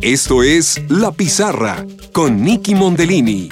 [0.00, 3.48] Esto es La Pizarra con Nicky Mondellini.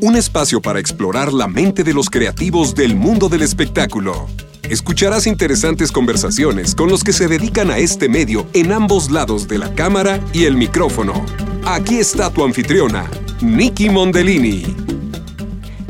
[0.00, 4.26] Un espacio para explorar la mente de los creativos del mundo del espectáculo.
[4.62, 9.58] Escucharás interesantes conversaciones con los que se dedican a este medio en ambos lados de
[9.58, 11.24] la cámara y el micrófono.
[11.66, 13.10] Aquí está tu anfitriona,
[13.42, 14.64] Nicky Mondellini.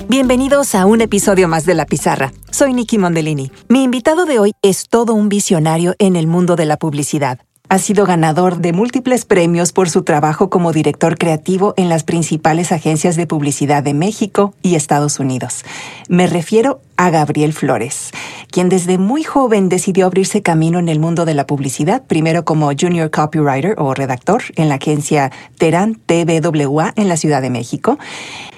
[0.09, 2.32] Bienvenidos a un episodio más de La Pizarra.
[2.51, 3.51] Soy Nicky Mondellini.
[3.69, 7.41] Mi invitado de hoy es todo un visionario en el mundo de la publicidad.
[7.71, 12.72] Ha sido ganador de múltiples premios por su trabajo como director creativo en las principales
[12.72, 15.64] agencias de publicidad de México y Estados Unidos.
[16.08, 18.11] Me refiero a Gabriel Flores,
[18.50, 22.71] quien desde muy joven decidió abrirse camino en el mundo de la publicidad, primero como
[22.79, 27.99] junior copywriter o redactor en la agencia Terán TBWA en la Ciudad de México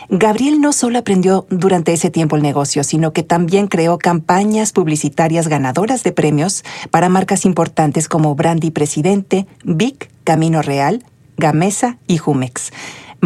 [0.08, 5.48] Gabriel no solo aprendió durante ese tiempo el negocio, sino que también creó campañas publicitarias
[5.48, 11.04] ganadoras de premios para marcas importantes como Brandy Presidente, Vic, Camino Real,
[11.36, 12.72] Gamesa y Jumex.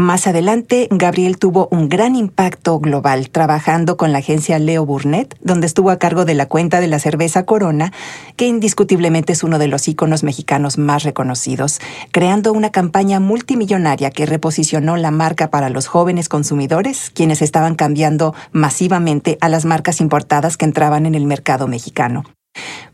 [0.00, 5.66] Más adelante, Gabriel tuvo un gran impacto global trabajando con la agencia Leo Burnett, donde
[5.66, 7.92] estuvo a cargo de la cuenta de la cerveza Corona,
[8.36, 11.80] que indiscutiblemente es uno de los íconos mexicanos más reconocidos,
[12.12, 18.34] creando una campaña multimillonaria que reposicionó la marca para los jóvenes consumidores, quienes estaban cambiando
[18.52, 22.24] masivamente a las marcas importadas que entraban en el mercado mexicano.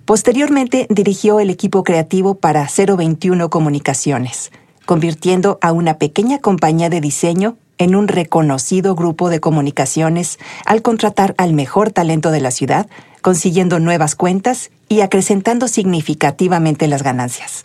[0.07, 4.51] Posteriormente dirigió el equipo creativo para 021 Comunicaciones
[4.87, 11.35] convirtiendo a una pequeña compañía de diseño en un reconocido grupo de comunicaciones al contratar
[11.37, 12.87] al mejor talento de la ciudad,
[13.21, 17.65] consiguiendo nuevas cuentas y acrecentando significativamente las ganancias.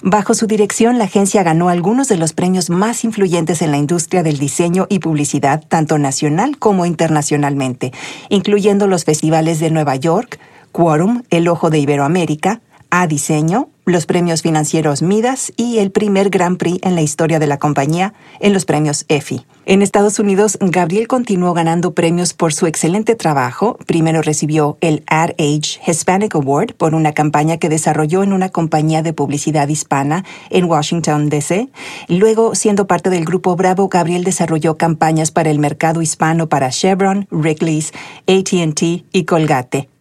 [0.00, 4.22] Bajo su dirección, la agencia ganó algunos de los premios más influyentes en la industria
[4.22, 7.92] del diseño y publicidad, tanto nacional como internacionalmente,
[8.30, 10.40] incluyendo los festivales de Nueva York,
[10.72, 12.62] Quorum, El Ojo de Iberoamérica,
[12.94, 17.46] A Diseño, los premios financieros Midas y el primer Grand Prix en la historia de
[17.46, 19.46] la compañía en los premios EFI.
[19.64, 23.78] En Estados Unidos, Gabriel continuó ganando premios por su excelente trabajo.
[23.86, 29.00] Primero recibió el Ad Age Hispanic Award por una campaña que desarrolló en una compañía
[29.00, 31.70] de publicidad hispana en Washington, D.C.
[32.08, 37.26] Luego, siendo parte del grupo Bravo, Gabriel desarrolló campañas para el mercado hispano para Chevron,
[37.30, 37.94] Wrigley's,
[38.26, 39.91] ATT y Colgate.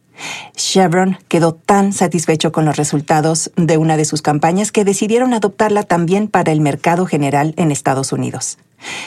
[0.55, 5.83] Chevron quedó tan satisfecho con los resultados de una de sus campañas que decidieron adoptarla
[5.83, 8.57] también para el mercado general en Estados Unidos.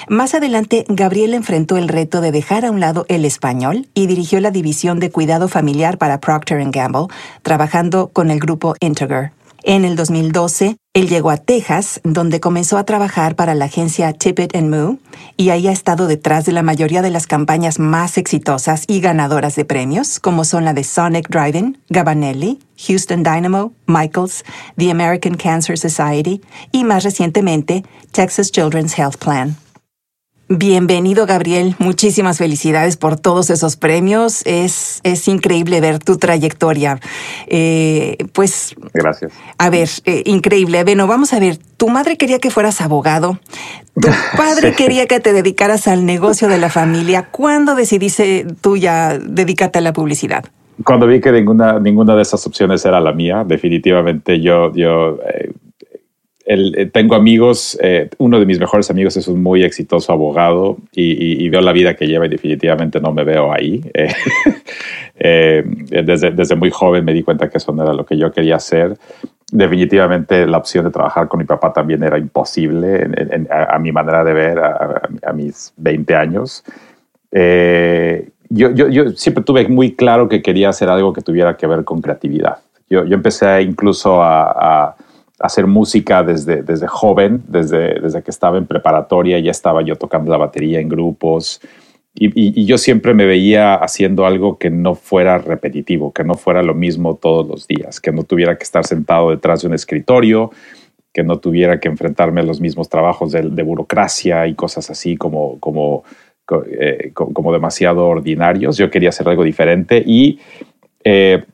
[0.08, 4.40] Más adelante, Gabriel enfrentó el reto de dejar a un lado el español y dirigió
[4.40, 7.06] la división de cuidado familiar para Procter Gamble,
[7.42, 9.32] trabajando con el grupo Integer.
[9.62, 14.54] En el 2012, él llegó a Texas, donde comenzó a trabajar para la agencia Tippett
[14.62, 14.98] Moo,
[15.36, 19.56] y ahí ha estado detrás de la mayoría de las campañas más exitosas y ganadoras
[19.56, 24.44] de premios, como son la de Sonic Driving, Gabanelli, Houston Dynamo, Michaels,
[24.76, 26.40] The American Cancer Society
[26.70, 29.63] y más recientemente Texas Children's Health Plan.
[30.48, 31.74] Bienvenido, Gabriel.
[31.78, 34.42] Muchísimas felicidades por todos esos premios.
[34.44, 37.00] Es, es increíble ver tu trayectoria.
[37.46, 38.74] Eh, pues.
[38.92, 39.32] Gracias.
[39.56, 40.84] A ver, eh, increíble.
[40.84, 41.56] Bueno, vamos a ver.
[41.78, 43.38] Tu madre quería que fueras abogado.
[43.98, 47.28] Tu padre quería que te dedicaras al negocio de la familia.
[47.30, 50.44] ¿Cuándo decidiste tú ya dedicarte a la publicidad?
[50.84, 55.52] Cuando vi que ninguna, ninguna de esas opciones era la mía, definitivamente yo, yo eh,
[56.46, 61.48] eh, tengo amigos, eh, uno de mis mejores amigos es un muy exitoso abogado y,
[61.48, 63.82] veo la vida que lleva y definitivamente no me veo ahí.
[65.16, 68.32] Eh, desde, desde, muy joven me di cuenta que eso no era lo que yo
[68.32, 68.98] quería hacer.
[69.52, 73.08] Definitivamente la opción de trabajar con mi papá también era imposible
[73.48, 76.64] a, mi manera de ver a, mis 20 años.
[77.30, 81.84] Yo, yo, yo, siempre tuve muy claro que quería hacer algo que tuviera que ver
[81.84, 82.58] con creatividad.
[82.90, 84.96] Yo, yo empecé incluso a
[85.40, 90.30] hacer música desde, desde joven, desde, desde que estaba en preparatoria, ya estaba yo tocando
[90.30, 91.60] la batería en grupos.
[92.16, 96.74] Y, yo siempre me veía haciendo algo que no fuera repetitivo, que no fuera lo
[96.74, 100.52] mismo todos los días, que no tuviera que estar sentado detrás de un escritorio,
[101.12, 105.58] que no tuviera que enfrentarme a los mismos trabajos de, burocracia y cosas así como,
[105.58, 106.04] como,
[106.66, 108.76] eh, como demasiado ordinarios.
[108.76, 110.38] Yo quería hacer algo diferente y
[111.02, 111.44] eh,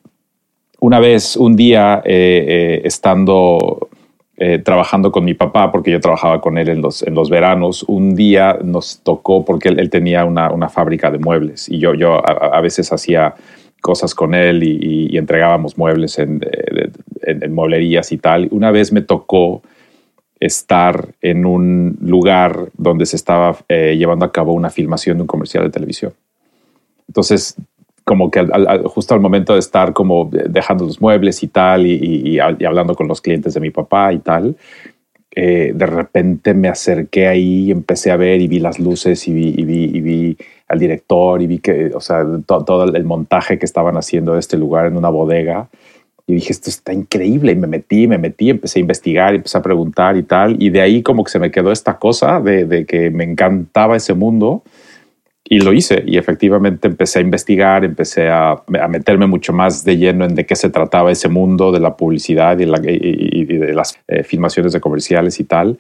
[0.81, 3.89] una vez, un día, eh, eh, estando
[4.37, 7.85] eh, trabajando con mi papá, porque yo trabajaba con él en los, en los veranos,
[7.85, 12.27] un día nos tocó, porque él, tenía una, una, fábrica de muebles y yo, yo
[12.27, 13.35] a, veces hacía
[13.83, 16.41] cosas con él y, entregábamos muebles en,
[17.23, 18.49] en, mueblerías y tal.
[18.51, 19.63] Una vez me tocó
[20.39, 25.65] estar en un lugar donde se estaba llevando a cabo una filmación de un comercial
[25.65, 26.15] de televisión.
[27.09, 27.57] Entonces
[28.05, 28.47] como que
[28.85, 33.21] justo al momento de estar como dejando los muebles y tal y, hablando con los
[33.21, 34.57] clientes de mi papá y tal,
[35.33, 39.33] eh, de repente me acerqué ahí y empecé a ver y vi las luces y
[39.33, 40.37] vi, y vi, y vi
[40.67, 44.57] al director y vi que, o sea, todo el montaje que estaban haciendo de este
[44.57, 45.69] lugar en una bodega.
[46.27, 47.53] Y dije, esto está increíble.
[47.53, 50.63] Y me metí, me metí, empecé a investigar, empecé a preguntar y tal.
[50.63, 53.97] Y de ahí como que se me quedó esta cosa de, de que me encantaba
[53.97, 54.63] ese mundo.
[55.53, 56.05] Y lo hice.
[56.07, 60.55] Y efectivamente empecé a investigar, empecé a, meterme mucho más de lleno en de qué
[60.55, 65.45] se trataba ese mundo de la publicidad y de las eh, filmaciones de comerciales y
[65.45, 65.77] tal.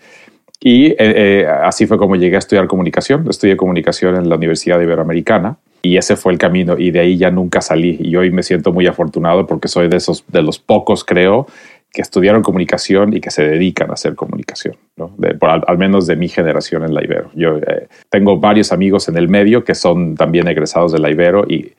[0.62, 3.26] Y eh, eh, así fue como llegué a estudiar comunicación.
[3.30, 7.30] Estudié comunicación en la Universidad Iberoamericana y ese fue el camino y de ahí ya
[7.30, 7.96] nunca salí.
[8.00, 11.46] Y hoy me siento muy afortunado porque soy de esos, de los pocos, creo,
[11.92, 15.14] que estudiaron comunicación y que se dedican a hacer comunicación, ¿no?
[15.40, 17.30] al, menos de mi generación en la Ibero.
[17.34, 21.44] Yo eh, tengo varios amigos en el medio que son también egresados de la Ibero
[21.48, 21.72] y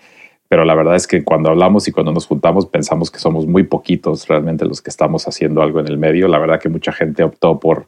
[0.51, 3.63] pero la verdad es que cuando hablamos y cuando nos juntamos pensamos que somos muy
[3.63, 6.27] poquitos realmente los que estamos haciendo algo en el medio.
[6.27, 7.87] La verdad que mucha gente optó por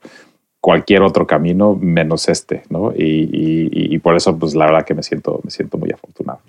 [0.61, 2.93] cualquier otro camino menos este, ¿no?
[2.95, 6.39] Y, por eso, pues la verdad que me siento, me siento muy afortunado.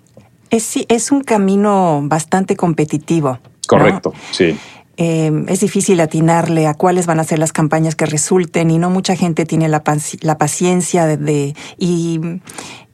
[0.49, 3.39] Es, sí, es un camino bastante competitivo.
[3.67, 4.57] Correcto, sí.
[4.97, 8.89] Eh, es difícil atinarle a cuáles van a ser las campañas que resulten y no
[8.89, 9.83] mucha gente tiene la,
[10.21, 12.19] la paciencia de, y,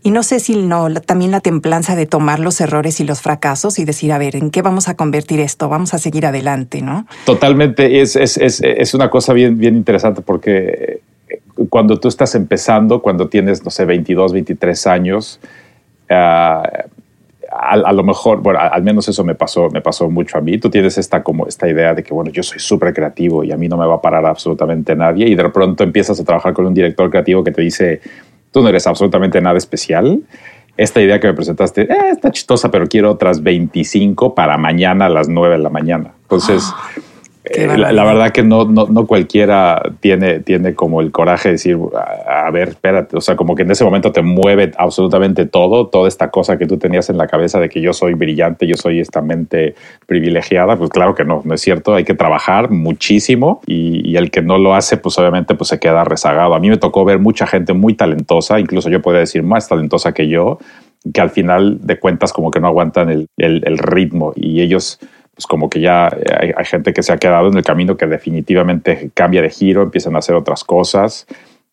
[0.04, 3.78] y, no sé si no, también la templanza de tomar los errores y los fracasos
[3.78, 5.70] y decir, a ver, ¿en qué vamos a convertir esto?
[5.70, 7.06] Vamos a seguir adelante, ¿no?
[7.26, 11.02] Totalmente, es, es, es, es una cosa bien, bien interesante porque
[11.70, 15.40] cuando tú estás empezando, cuando tienes, no sé, 22, 23 años,
[16.10, 16.68] uh,
[17.62, 20.58] a, lo mejor, bueno, al menos eso me pasó, me pasó mucho a mí.
[20.58, 23.58] Tú tienes esta, como esta idea de que, bueno, yo soy súper creativo y a
[23.58, 25.28] mí no me va a parar absolutamente nadie.
[25.28, 28.02] Y de pronto empiezas a trabajar con un director creativo que te dice,
[28.52, 30.22] tú no eres absolutamente nada especial.
[30.76, 35.10] Esta idea que me presentaste eh, está chistosa, pero quiero otras 25 para mañana a
[35.10, 36.14] las 9 de la mañana.
[36.24, 36.74] Entonces...
[37.44, 41.76] Eh, la, verdad que no, no, no, cualquiera tiene, tiene como el coraje de decir,
[42.28, 46.08] a, ver, espérate, o sea, como que en ese momento te mueve absolutamente todo, toda
[46.08, 49.00] esta cosa que tú tenías en la cabeza de que yo soy brillante, yo soy
[49.00, 49.74] esta mente
[50.06, 54.30] privilegiada, pues claro que no, no es cierto, hay que trabajar muchísimo y, y el
[54.30, 56.54] que no lo hace, pues obviamente pues se queda rezagado.
[56.54, 60.14] A mí me tocó ver mucha gente muy talentosa, incluso yo podría decir más talentosa
[60.14, 60.60] que yo,
[61.12, 65.00] que al final de cuentas como que no aguantan el, el, el ritmo y ellos
[65.36, 69.12] pues como que ya hay, gente que se ha quedado en el camino que definitivamente
[69.14, 71.26] cambia de giro, empiezan a hacer otras cosas.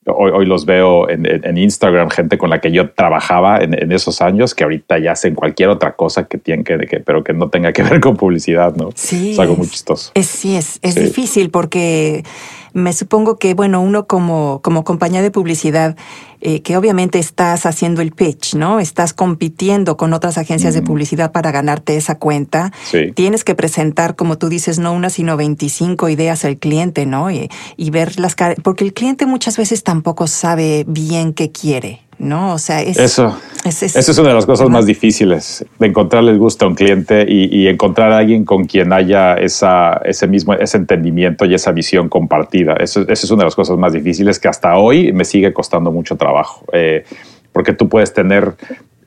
[0.07, 3.93] Hoy, hoy los veo en, en, Instagram, gente con la que yo trabajaba en, en,
[3.93, 7.35] esos años, que ahorita ya hacen cualquier otra cosa que tiene que, que, pero que
[7.35, 8.89] no tenga que ver con publicidad, ¿no?
[8.95, 9.33] Sí.
[9.33, 10.13] Es algo muy chistoso.
[10.15, 12.25] Es, sí, es, es difícil porque
[12.73, 15.97] me supongo que, bueno, uno como, como compañía de publicidad,
[16.41, 18.79] eh, que obviamente estás haciendo el pitch, ¿no?
[18.79, 22.73] Estás compitiendo con otras agencias de publicidad para ganarte esa cuenta.
[23.15, 27.31] Tienes que presentar, como tú dices, no una, sino 25 ideas al cliente, ¿no?
[27.31, 28.37] Y, y ver las...
[28.63, 32.08] Porque el cliente muchas veces tampoco sabe bien qué quiere.
[32.19, 32.55] ¿No?
[32.55, 36.33] O sea, es, eso, es, eso es una de las cosas más difíciles, de encontrarle
[36.33, 40.55] el gusto a un cliente y, encontrar a alguien con quien haya esa, ese mismo
[40.55, 42.75] ese entendimiento y esa visión compartida.
[42.75, 45.93] Eso, eso, es una de las cosas más difíciles que hasta hoy me sigue costando
[45.93, 47.05] mucho trabajo, eh,
[47.53, 48.55] porque tú puedes tener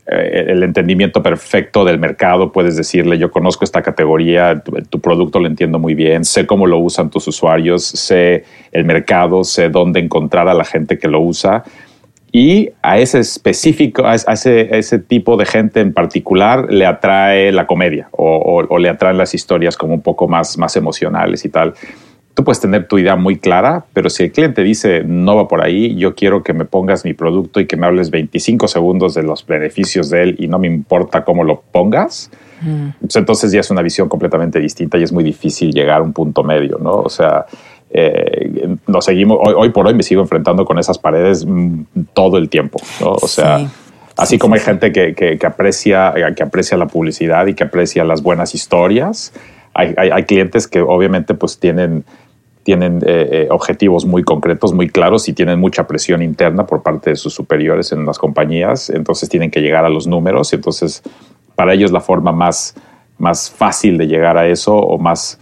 [0.07, 5.40] eh, el entendimiento perfecto del mercado, puedes decirle, yo conozco esta categoría, tu, tu, producto
[5.40, 10.00] lo entiendo muy bien, sé cómo lo usan tus usuarios, sé el mercado, sé dónde
[10.00, 11.64] encontrar a la gente que lo usa
[12.31, 17.68] y a ese específico, a ese, ese, tipo de gente en particular le atrae la
[17.68, 21.73] comedia o, o, le atraen las historias como un poco más, más emocionales y tal.
[22.33, 25.61] Tú puedes tener tu idea muy clara, pero si el cliente dice no va por
[25.61, 29.23] ahí, yo quiero que me pongas mi producto y que me hables 25 segundos de
[29.23, 32.88] los beneficios de él y no me importa cómo lo pongas, mm.
[33.02, 36.14] pues entonces ya es una visión completamente distinta y es muy difícil llegar a un
[36.14, 36.94] punto medio, ¿no?
[36.94, 37.45] O sea,
[37.94, 41.83] eh, nos seguimos, hoy, por hoy me sigo enfrentando con esas paredes mm,
[42.14, 43.12] todo el tiempo, ¿no?
[43.14, 43.69] O sea,
[44.18, 48.21] así como hay gente que, que, aprecia, que aprecia la publicidad y que aprecia las
[48.21, 49.33] buenas historias,
[49.74, 52.04] hay, hay, clientes que obviamente pues tienen,
[52.64, 57.12] tienen eh, eh, objetivos muy concretos, muy claros y tienen mucha presión interna por parte
[57.12, 61.04] de sus superiores en las compañías, entonces tienen que llegar a los números y entonces
[61.56, 62.76] para ellos la forma más,
[63.18, 65.40] más fácil de llegar a eso o más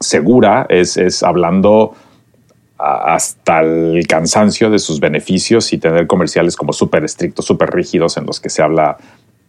[0.00, 1.94] segura es, es hablando
[2.78, 8.26] hasta el cansancio de sus beneficios y tener comerciales como súper estrictos, súper rígidos en
[8.26, 8.96] los que se habla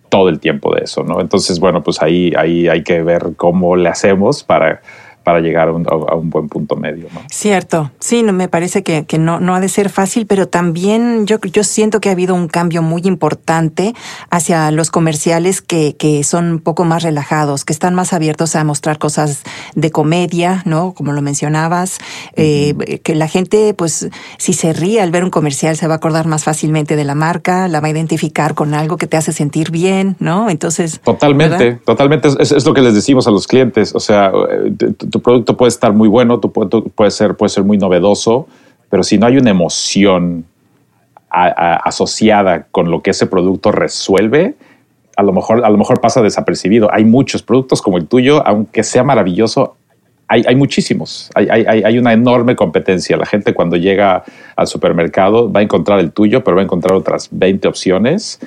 [0.09, 1.21] todo el tiempo de eso, ¿no?
[1.21, 4.81] Entonces, bueno, pues ahí, ahí hay que ver cómo le hacemos para,
[5.29, 7.07] para llegar a un, a un buen punto medio.
[7.13, 7.21] ¿no?
[7.29, 11.37] Cierto, sí, me parece que, que, no, no ha de ser fácil, pero también yo,
[11.39, 13.93] yo siento que ha habido un cambio muy importante
[14.31, 18.63] hacia los comerciales que, que son un poco más relajados, que están más abiertos a
[18.63, 19.43] mostrar cosas
[19.75, 20.95] de comedia, ¿no?
[20.95, 21.99] Como lo mencionabas,
[22.35, 24.09] eh, que la gente, pues,
[24.39, 27.13] si se ríe al ver un comercial, se va a acordar más fácilmente de la
[27.13, 30.49] marca, la va a identificar con algo que te hace sentir bien, ¿no?
[30.49, 30.99] Entonces.
[31.01, 32.29] Totalmente, totalmente.
[32.39, 33.93] Es, es, lo que les decimos a los clientes.
[33.93, 34.71] O sea, eh,
[35.19, 38.47] tu, producto puede estar muy bueno, tu producto puede ser, puede ser muy novedoso,
[38.89, 40.45] pero si no hay una emoción
[41.29, 44.55] asociada con lo que ese producto resuelve,
[45.15, 46.89] a lo mejor, a lo mejor pasa desapercibido.
[46.91, 49.75] Hay muchos productos como el tuyo, aunque sea maravilloso,
[50.29, 51.29] hay, hay muchísimos.
[51.35, 53.17] Hay, hay, hay, una enorme competencia.
[53.17, 54.23] La gente cuando llega
[54.55, 58.39] al supermercado va a encontrar el tuyo, pero va a encontrar otras 20 opciones.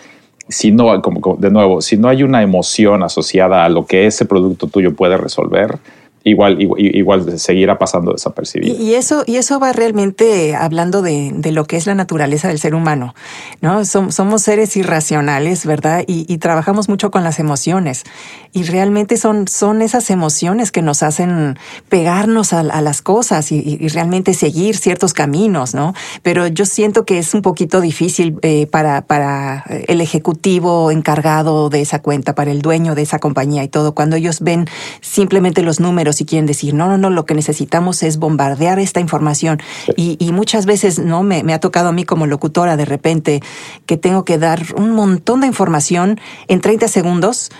[0.49, 4.25] Si no, como, de nuevo, si no hay una emoción asociada a lo que ese
[4.25, 5.79] producto tuyo puede resolver,
[6.25, 8.75] igual, igual, igual seguirá pasando desapercibido.
[8.75, 12.59] Y, eso, y eso va realmente hablando de, de, lo que es la naturaleza del
[12.59, 13.14] ser humano,
[13.61, 13.85] ¿no?
[13.85, 16.05] Som, somos seres irracionales, ¿verdad?
[16.07, 18.05] Y, y, trabajamos mucho con las emociones.
[18.52, 23.79] Y realmente son, son esas emociones que nos hacen pegarnos a, a las cosas y,
[23.81, 25.95] y, realmente seguir ciertos caminos, ¿no?
[26.23, 31.81] Pero yo siento que es un poquito difícil eh, para, para el ejecutivo encargado de
[31.81, 34.67] esa cuenta, para el dueño de esa compañía y todo, cuando ellos ven
[35.00, 39.00] simplemente los números si quieren decir, no, no, no, lo que necesitamos es bombardear esta
[39.00, 39.61] información.
[39.97, 41.23] Y, y, muchas veces, ¿no?
[41.23, 43.42] Me, me, ha tocado a mí como locutora de repente
[43.87, 47.50] que tengo que dar un montón de información en 30 segundos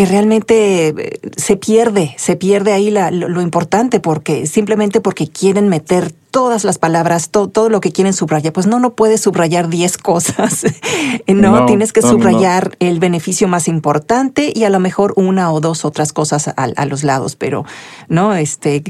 [0.00, 5.68] que realmente se pierde, se pierde ahí la, lo, lo, importante porque simplemente porque quieren
[5.68, 8.54] meter todas las palabras, to, todo lo que quieren subrayar.
[8.54, 10.64] Pues no, no puedes subrayar 10 cosas.
[11.26, 12.86] no, no, tienes que no, subrayar no.
[12.88, 16.86] el beneficio más importante y a lo mejor una o dos otras cosas a, a
[16.86, 17.36] los lados.
[17.36, 17.66] Pero,
[18.08, 18.32] ¿no?
[18.32, 18.82] Este,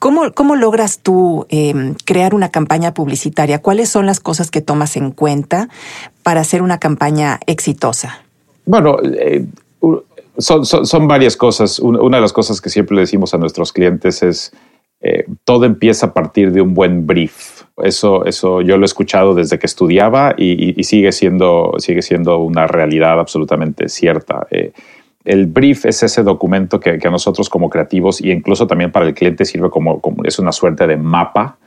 [0.00, 3.62] ¿cómo, cómo logras tú eh, crear una campaña publicitaria?
[3.62, 5.68] ¿Cuáles son las cosas que tomas en cuenta
[6.24, 8.24] para hacer una campaña exitosa?
[8.66, 9.46] Bueno, eh,
[10.38, 11.78] son, son, varias cosas.
[11.78, 14.52] Una de las cosas que siempre le decimos a nuestros clientes es
[15.04, 17.62] eh, todo empieza a partir de un buen brief.
[17.82, 22.68] Eso, eso yo lo he escuchado desde que estudiaba y, sigue, siendo, sigue siendo una
[22.68, 24.46] realidad absolutamente cierta.
[24.50, 24.72] Eh,
[25.24, 29.06] el brief es ese documento que, que, a nosotros como creativos y incluso también para
[29.06, 31.58] el cliente sirve como, como es una suerte de mapa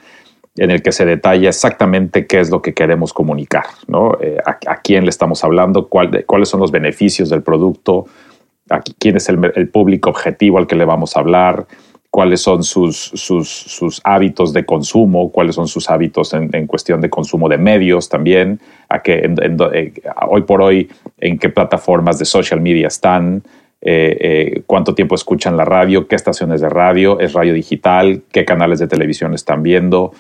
[0.57, 4.17] en el que se detalla exactamente qué es lo que queremos comunicar, ¿no?
[4.21, 8.05] Eh, a, a, quién le estamos hablando, cuál, cuáles son los beneficios del producto,
[8.99, 11.67] quién es el, público objetivo al que le vamos a hablar,
[12.09, 17.09] cuáles son sus, sus, sus hábitos de consumo, cuáles son sus hábitos en, cuestión de
[17.09, 19.35] consumo de medios también, a que en,
[19.73, 19.93] eh,
[20.27, 23.43] hoy por hoy en qué plataformas de social media están,
[23.81, 28.45] eh, eh, cuánto tiempo escuchan la radio, qué estaciones de radio, es radio digital, qué
[28.45, 30.13] canales de televisión están viendo,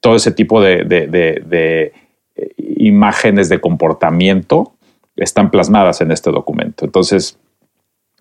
[0.00, 1.92] todo ese tipo de
[2.56, 4.77] imágenes de comportamiento
[5.18, 6.84] están plasmadas en este documento.
[6.84, 7.38] Entonces,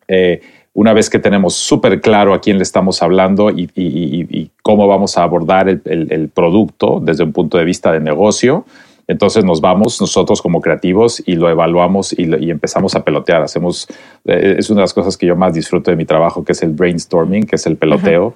[0.08, 0.42] eh,
[0.74, 5.24] una vez que tenemos súper claro a quién le estamos hablando y, cómo vamos a
[5.24, 8.66] abordar el, producto desde un punto de vista de negocio,
[9.08, 13.42] entonces nos vamos nosotros como creativos y lo evaluamos y, empezamos a pelotear.
[13.42, 13.88] Hacemos,
[14.26, 16.62] eh, es una de las cosas que yo más disfruto de mi trabajo, que es
[16.62, 18.34] el brainstorming, que es el peloteo.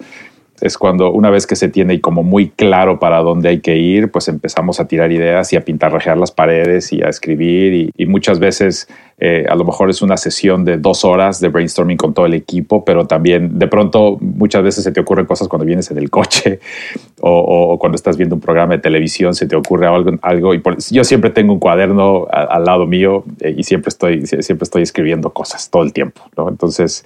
[0.61, 4.11] Es cuando una vez que se tiene como muy claro para dónde hay que ir,
[4.11, 8.39] pues empezamos a tirar ideas y a pintarrajear las paredes y a escribir y, muchas
[8.39, 8.89] veces
[9.19, 12.33] eh, a lo mejor es una sesión de dos horas de brainstorming con todo el
[12.33, 16.09] equipo, pero también de pronto muchas veces se te ocurren cosas cuando vienes en el
[16.09, 16.59] coche
[17.21, 20.77] o, o, cuando estás viendo un programa de televisión, se te ocurre algo, y por,
[20.77, 25.31] yo siempre tengo un cuaderno al lado mío eh, y siempre estoy, siempre estoy escribiendo
[25.31, 26.21] cosas todo el tiempo.
[26.49, 27.05] Entonces,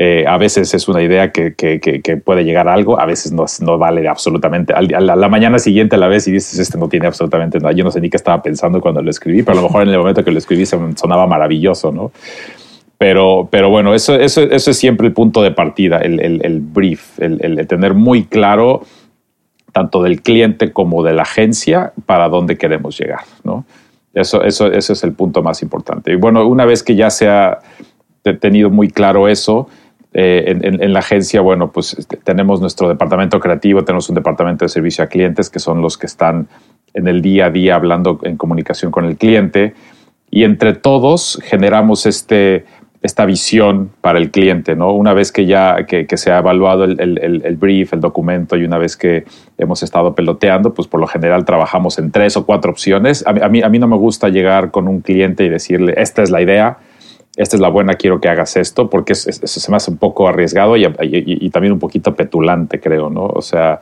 [0.00, 3.04] eh, a veces es una idea que, que, que, que, puede llegar a algo, a
[3.04, 4.72] veces no, no vale absolutamente.
[4.72, 7.58] A la, a la, mañana siguiente a la vez y dices, este no tiene absolutamente
[7.58, 7.72] nada.
[7.72, 9.88] Yo no sé ni qué estaba pensando cuando lo escribí, pero a lo mejor en
[9.88, 12.12] el momento que lo escribí sonaba maravilloso, ¿no?
[12.96, 16.60] Pero, pero bueno, eso, eso, eso es siempre el punto de partida, el, el, el
[16.60, 18.82] brief, el, el, tener muy claro
[19.72, 23.64] tanto del cliente como de la agencia para dónde queremos llegar, ¿no?
[24.14, 26.12] Eso, eso, eso es el punto más importante.
[26.12, 27.58] Y bueno, una vez que ya se ha
[28.40, 29.68] tenido muy claro eso,
[30.20, 34.68] eh, en, la agencia, bueno, pues este, tenemos nuestro departamento creativo, tenemos un departamento de
[34.68, 36.48] servicio a clientes que son los que están
[36.92, 39.74] en el día a día hablando en comunicación con el cliente
[40.28, 42.64] y entre todos generamos este,
[43.00, 44.90] esta visión para el cliente, ¿no?
[44.90, 48.78] Una vez que ya que, se ha evaluado el, el, brief, el documento y una
[48.78, 49.24] vez que
[49.56, 53.24] hemos estado peloteando, pues por lo general trabajamos en tres o cuatro opciones.
[53.24, 56.30] A, mí, a mí no me gusta llegar con un cliente y decirle, esta es
[56.30, 56.78] la idea,
[57.38, 60.28] esta es la buena, quiero que hagas esto, porque eso se me hace un poco
[60.28, 63.26] arriesgado y, también un poquito petulante, creo, ¿no?
[63.26, 63.78] O sea,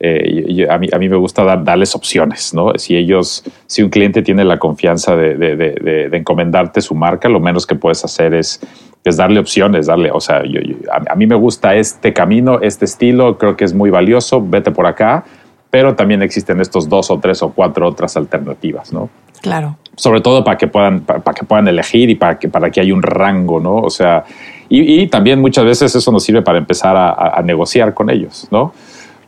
[0.00, 2.72] eh, a, mí, a me gusta darles opciones, ¿no?
[2.76, 7.76] Si ellos, si un cliente tiene la confianza de, encomendarte su marca, lo menos que
[7.76, 8.60] puedes hacer es,
[9.04, 10.42] es darle opciones, darle, o sea,
[10.90, 14.86] a, mí me gusta este camino, este estilo, creo que es muy valioso, vete por
[14.86, 15.24] acá,
[15.70, 19.08] pero también existen estos dos o tres o cuatro otras alternativas, ¿no?
[19.40, 19.76] Claro.
[19.96, 22.94] Sobre todo para que puedan, para, que puedan elegir y para que, para que haya
[22.94, 23.76] un rango, ¿no?
[23.76, 24.24] O sea,
[24.68, 28.72] y, también muchas veces eso nos sirve para empezar a, negociar con ellos, ¿no?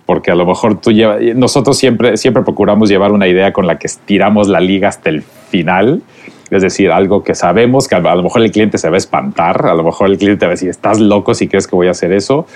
[0.07, 3.79] Porque a lo mejor tú lleva, nosotros siempre, siempre procuramos llevar una idea con la
[3.79, 6.03] que estiramos la liga hasta el final.
[6.51, 9.67] Es decir, algo que sabemos que a lo mejor el cliente se va a espantar,
[9.67, 11.93] a lo mejor el cliente va a decir, estás loco si crees que voy a
[11.93, 12.47] hacer eso,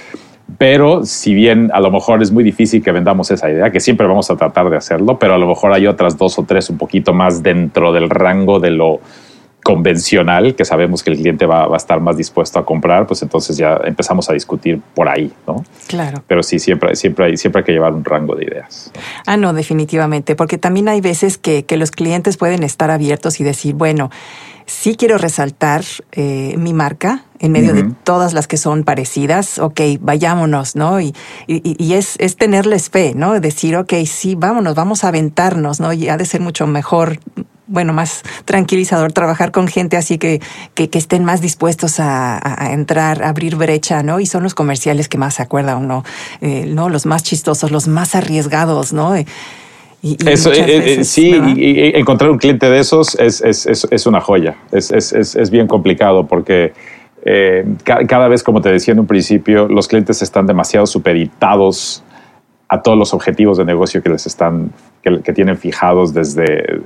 [0.58, 4.06] pero si bien a lo mejor es muy difícil que vendamos esa idea, que siempre
[4.06, 6.78] vamos a tratar de hacerlo, pero a lo mejor hay otras dos o tres un
[6.78, 9.00] poquito más dentro del rango de lo
[9.64, 13.56] convencional, que sabemos que el cliente va, a estar más dispuesto a comprar, pues entonces
[13.56, 15.64] ya empezamos a discutir por ahí, ¿no?
[15.88, 16.22] Claro.
[16.28, 18.92] Pero sí, siempre, siempre, hay, siempre hay que llevar un rango de ideas.
[19.26, 23.44] Ah, no, definitivamente, porque también hay veces que, que los clientes pueden estar abiertos y
[23.44, 24.10] decir, bueno,
[24.66, 29.58] sí quiero resaltar eh, mi marca en medio de todas las que son parecidas.
[29.58, 31.00] Ok, vayámonos, ¿no?
[31.00, 31.14] Y,
[31.46, 33.38] y, es, es, tenerles fe, ¿no?
[33.38, 35.92] Decir, ok, sí, vámonos, vamos a aventarnos, ¿no?
[35.92, 37.18] Y ha de ser mucho mejor
[37.66, 40.40] bueno, más tranquilizador trabajar con gente así que,
[40.74, 42.38] que, estén más dispuestos a,
[42.72, 44.20] entrar, a abrir brecha, ¿no?
[44.20, 46.04] Y son los comerciales que más se acuerda uno,
[46.40, 46.88] eh, ¿no?
[46.88, 49.14] Los más chistosos, los más arriesgados, ¿no?
[50.26, 54.20] Eso, eh, eh, sí, y, encontrar un cliente de esos es, es, es, es una
[54.20, 54.56] joya.
[54.70, 56.72] Es, bien complicado porque
[57.24, 62.04] eh, cada vez, como te decía en un principio, los clientes están demasiado supeditados
[62.68, 66.82] a todos los objetivos de negocio que les están, que, que tienen fijados desde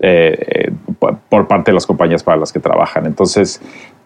[0.00, 0.70] eh,
[1.30, 3.06] por parte de las compañías para las que trabajan.
[3.06, 3.60] Entonces,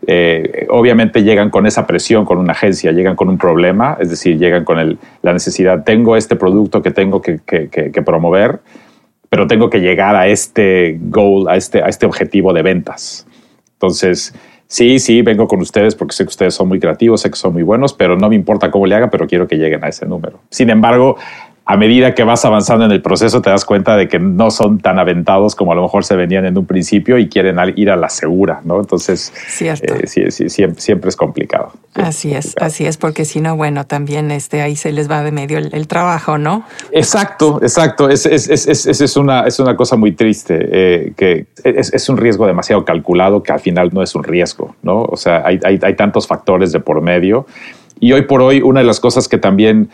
[0.06, 4.38] eh, obviamente llegan con esa presión, con una agencia, llegan con un problema, es decir,
[4.38, 7.40] llegan con el, la necesidad, tengo este producto que tengo que,
[8.04, 8.60] promover,
[9.28, 13.26] pero tengo que llegar a este goal, a este, a este objetivo de ventas.
[13.74, 14.34] Entonces,
[14.66, 17.52] sí, sí, vengo con ustedes porque sé que ustedes son muy creativos, sé que son
[17.52, 20.06] muy buenos, pero no me importa cómo le haga, pero quiero que lleguen a ese
[20.06, 20.40] número.
[20.50, 21.16] Sin embargo,
[21.70, 24.78] a medida que vas avanzando en el proceso te das cuenta de que no son
[24.78, 27.96] tan aventados como a lo mejor se venían en un principio y quieren ir a
[27.96, 28.80] la segura, ¿no?
[28.80, 31.72] Entonces, eh, sí, sí, siempre, es complicado.
[31.92, 35.30] Así es, así es, porque si no, bueno, también este, ahí se les va de
[35.30, 36.64] medio el, trabajo, ¿no?
[36.90, 38.08] Exacto, exacto.
[38.08, 42.46] Es, es, es, es, una, es una cosa muy triste, eh, que es, un riesgo
[42.46, 45.02] demasiado calculado que al final no es un riesgo, ¿no?
[45.02, 47.44] O sea, hay, hay, hay tantos factores de por medio.
[48.00, 49.90] Y hoy por hoy, una de las cosas que también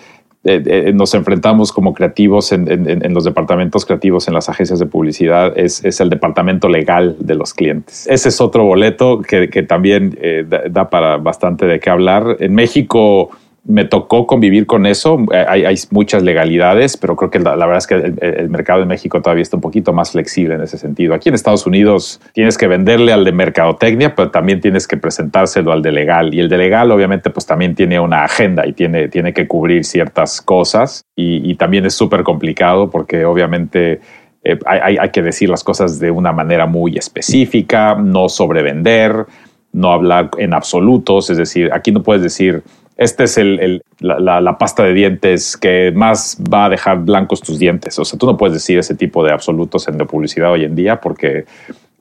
[0.47, 5.57] eh, eh, nos enfrentamos como creativos en, los departamentos creativos en las agencias de publicidad
[5.57, 8.07] es, el departamento legal de los clientes.
[8.07, 12.37] Ese es otro boleto que, también eh, da, para bastante de qué hablar.
[12.41, 13.31] En México
[13.67, 15.19] me tocó convivir con eso.
[15.33, 19.23] Eh, hay, muchas legalidades, pero creo que la, verdad es que el, mercado de México
[19.23, 21.15] todavía está un poquito más flexible en ese sentido.
[21.15, 25.73] Aquí en Estados Unidos tienes que venderle al de mercadotecnia, pero también tienes que presentárselo
[25.73, 26.35] al de legal.
[26.35, 29.85] Y el de legal, obviamente, pues también tiene una agenda y tiene, tiene que cubrir
[29.85, 31.05] ciertas cosas.
[31.17, 34.01] Y, también es súper complicado porque obviamente
[34.43, 39.25] eh, hay, hay que decir las cosas de una manera muy específica, no sobrevender,
[39.73, 41.31] no hablar en absolutos.
[41.31, 42.63] Es decir, aquí no puedes decir
[42.97, 47.99] este es el, la, pasta de dientes que más va a dejar blancos tus dientes.
[47.99, 50.77] O sea, tú no puedes decir ese tipo de absolutos en de publicidad hoy en
[50.77, 51.45] día porque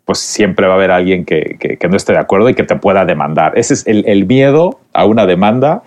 [0.05, 2.75] pues siempre va a haber alguien que, que, no esté de acuerdo y que te
[2.75, 3.57] pueda demandar.
[3.57, 5.81] Ese es el, el miedo a una demanda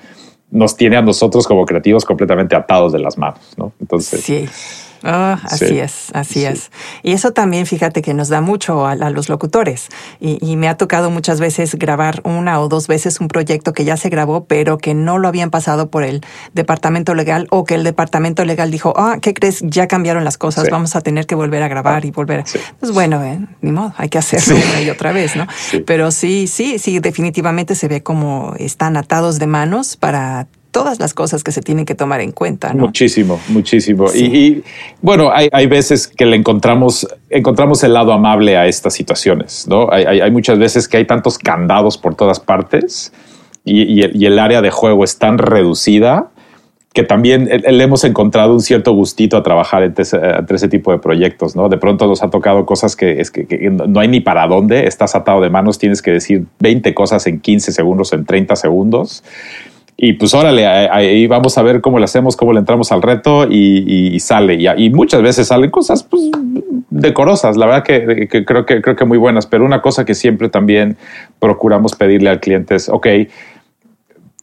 [0.50, 3.72] nos tiene a nosotros como creativos completamente atados de las manos, ¿no?
[3.80, 4.85] Entonces...
[5.08, 6.72] Ah, así es, así es.
[7.04, 9.88] Y eso también, fíjate que nos da mucho a, los locutores.
[10.20, 13.96] Y, me ha tocado muchas veces grabar una o dos veces un proyecto que ya
[13.96, 17.84] se grabó, pero que no lo habían pasado por el departamento legal o que el
[17.84, 19.60] departamento legal dijo, ah, ¿qué crees?
[19.62, 22.44] Ya cambiaron las cosas, vamos a tener que volver a grabar y volver.
[22.80, 25.46] Pues bueno, eh, ni modo, hay que hacerlo una y otra vez, ¿no?
[25.86, 31.14] Pero sí, sí, sí, definitivamente se ve como están atados de manos para todas las
[31.14, 32.74] cosas que se tienen que tomar en cuenta.
[32.74, 34.08] Muchísimo, muchísimo.
[34.14, 34.62] Y,
[35.00, 39.90] bueno, hay, hay, veces que le encontramos, encontramos el lado amable a estas situaciones, ¿no?
[39.90, 43.10] Hay, hay, muchas veces que hay tantos candados por todas partes
[43.64, 46.28] y, y, el área de juego es tan reducida
[46.92, 51.56] que también le hemos encontrado un cierto gustito a trabajar entre ese, tipo de proyectos,
[51.56, 51.70] ¿no?
[51.70, 54.86] De pronto nos ha tocado cosas que, es que, que, no hay ni para dónde,
[54.86, 59.22] estás atado de manos, tienes que decir 20 cosas en 15 segundos, en 30 segundos
[59.96, 63.46] y pues órale, ahí vamos a ver cómo le hacemos, cómo le entramos al reto
[63.48, 64.58] y, sale.
[64.76, 66.22] Y, muchas veces salen cosas pues,
[66.90, 70.48] decorosas, la verdad que, creo que creo que muy buenas, pero una cosa que siempre
[70.48, 70.96] también
[71.38, 73.06] procuramos pedirle al cliente es, ok,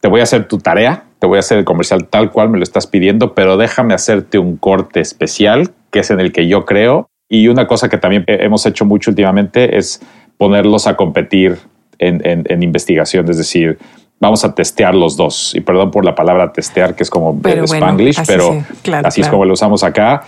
[0.00, 2.58] te voy a hacer tu tarea, te voy a hacer el comercial tal cual me
[2.58, 6.66] lo estás pidiendo, pero déjame hacerte un corte especial, que es en el que yo
[6.66, 7.08] creo.
[7.30, 10.02] Y una cosa que también hemos hecho mucho últimamente es
[10.36, 11.56] ponerlos a competir
[11.98, 13.78] en, investigación, es decir,
[14.20, 15.54] vamos a testear los dos.
[15.54, 18.64] Y perdón por la palabra testear, que es como pero Spanglish, pero
[19.04, 20.22] así es como lo usamos acá.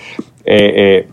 [0.45, 1.09] Eh, eh,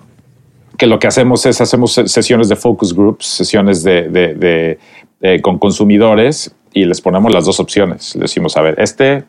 [0.78, 4.80] que lo que hacemos es hacemos sesiones de focus groups, sesiones de,
[5.22, 8.16] eh, con consumidores y les ponemos las dos opciones.
[8.16, 9.24] Le decimos, a ver, este,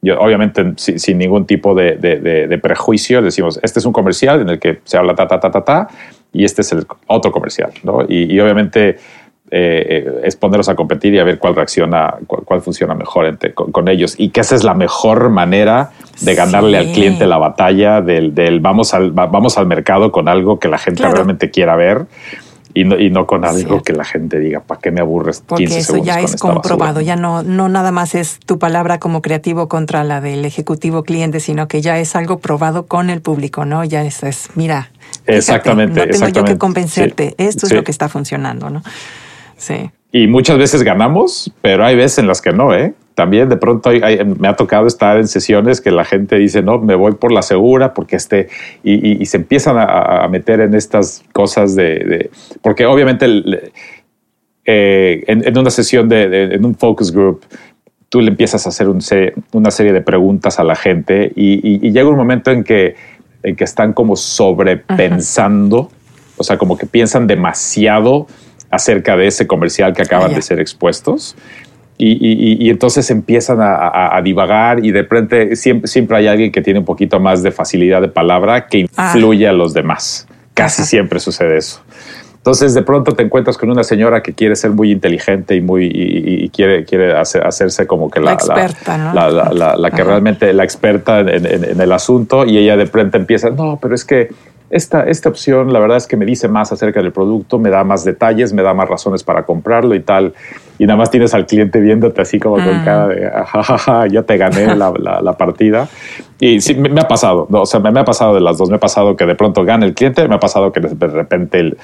[0.00, 4.58] yo, obviamente sin, ningún tipo de, prejuicio, le decimos, este es un comercial en el
[4.58, 5.88] que se habla ta, ta, ta, ta, ta,
[6.32, 8.00] y este es el otro comercial, ¿no?
[8.08, 8.96] y obviamente
[9.50, 14.14] eh, es ponerlos a competir y a ver cuál reacciona, cuál, funciona mejor con, ellos.
[14.18, 18.92] Y que esa es la mejor manera de ganarle al cliente la batalla del, vamos,
[18.92, 22.06] al, vamos al mercado con algo que la gente realmente quiera ver.
[22.74, 25.42] Y no, y no, con algo que la gente diga, ¿para qué me aburres?
[25.46, 29.66] Porque eso ya es comprobado, ya no, no nada más es tu palabra como creativo
[29.66, 33.82] contra la del ejecutivo cliente, sino que ya es algo probado con el público, ¿no?
[33.84, 34.90] Ya es, mira,
[35.24, 38.82] exactamente, no tengo yo que convencerte, esto es lo que está funcionando, ¿no?
[39.56, 39.90] Sí.
[40.12, 42.94] Y muchas veces ganamos, pero hay veces en las que no, ¿eh?
[43.14, 43.90] También de pronto
[44.38, 47.40] me ha tocado estar en sesiones que la gente dice, no, me voy por la
[47.40, 48.48] segura porque este,
[48.84, 53.26] y, se empiezan a, meter en estas cosas de, porque obviamente
[54.66, 57.42] eh, en, una sesión de, en un focus group,
[58.10, 62.16] tú le empiezas a hacer una serie de preguntas a la gente y, llega un
[62.16, 62.96] momento en que,
[63.42, 65.90] en que están como sobrepensando,
[66.36, 68.26] o sea, como que piensan demasiado
[68.70, 71.36] acerca de ese comercial que acaban de ser expuestos.
[71.98, 76.84] Y, entonces empiezan a, divagar y de repente siempre, siempre hay alguien que tiene un
[76.84, 79.12] poquito más de facilidad de palabra que ah.
[79.14, 80.26] influye a los demás.
[80.52, 81.80] Casi siempre sucede eso.
[82.46, 85.90] Entonces de pronto te encuentras con una señora que quiere ser muy inteligente y muy
[85.92, 89.12] y, quiere, quiere hacerse como que la, experta,
[89.76, 93.96] la, que realmente la experta en, el asunto y ella de pronto empieza, no, pero
[93.96, 94.28] es que
[94.70, 97.84] esta, esta opción, la verdad es que me dice más acerca del producto, me da
[97.84, 100.34] más detalles, me da más razones para comprarlo y tal.
[100.78, 102.84] Y nada más tienes al cliente viéndote así como con mm.
[102.84, 105.88] cara de, jajaja, ya te gané la, la, partida.
[106.38, 108.68] Y sí, me, ha pasado, o sea, me, ha pasado de las dos.
[108.68, 111.76] Me ha pasado que de pronto gana el cliente, me ha pasado que de repente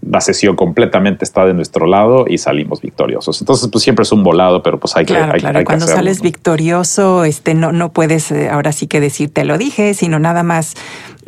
[0.00, 3.40] la sesión completamente está de nuestro lado y salimos victoriosos.
[3.40, 5.16] Entonces, pues siempre es un volado, pero pues hay que.
[5.16, 5.62] Hay, claro.
[5.64, 9.92] Cuando sales victorioso, este, no, no puedes eh, ahora sí que decir te lo dije,
[9.92, 10.74] sino nada más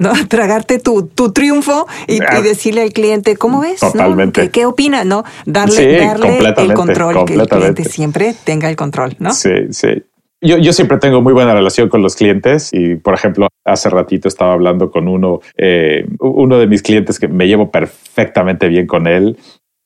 [0.00, 0.12] ¿no?
[0.28, 2.40] tragarte tu, tu triunfo y, ah.
[2.40, 3.80] decirle al cliente, ¿cómo ves?
[3.80, 4.50] Totalmente.
[4.50, 5.04] ¿Qué, opina?
[5.04, 5.22] ¿No?
[5.46, 9.32] Darle, darle el control, que el cliente siempre tenga el control, ¿no?
[9.32, 10.02] Sí, sí.
[10.42, 14.26] Yo, yo, siempre tengo muy buena relación con los clientes y, por ejemplo, hace ratito
[14.26, 19.06] estaba hablando con uno, eh, uno de mis clientes que me llevo perfectamente bien con
[19.06, 19.36] él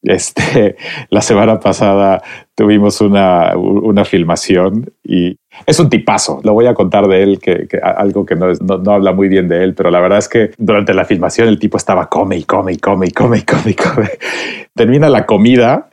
[0.05, 0.77] este,
[1.11, 2.23] la semana pasada
[2.55, 6.41] tuvimos una, una, filmación y es un tipazo.
[6.45, 9.65] Lo voy a contar de él, que, algo que no, no, habla muy bien de
[9.65, 12.75] él, pero la verdad es que durante la filmación el tipo estaba come y come
[12.75, 14.11] y come y come y come y come.
[14.75, 15.89] Termina la comida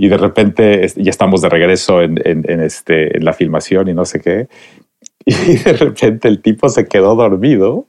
[0.00, 4.04] y de repente ya estamos de regreso en, en, este, en la filmación y no
[4.04, 4.48] sé qué.
[5.24, 7.86] Y de repente el tipo se quedó dormido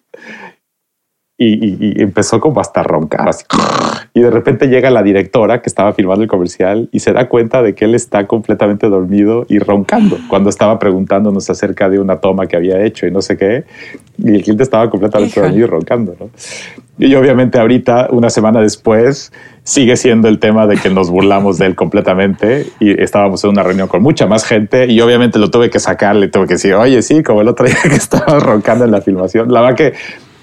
[1.37, 3.29] y, empezó como hasta a roncar.
[4.11, 7.61] Y de repente llega la directora que estaba filmando el comercial y se da cuenta
[7.61, 12.47] de que él está completamente dormido y roncando cuando estaba preguntándonos acerca de una toma
[12.47, 13.65] que había hecho y no sé qué.
[14.17, 16.17] Y el cliente estaba completamente dormido y roncando.
[16.97, 19.31] Y obviamente ahorita, una semana después,
[19.69, 23.61] sigue siendo el tema de que nos burlamos de él completamente y estábamos en una
[23.61, 26.73] reunión con mucha más gente y obviamente lo tuve que sacar, le tuve que decir,
[26.73, 29.53] oye, sí, como el otro día que estaba roncando en la filmación.
[29.53, 29.93] La verdad que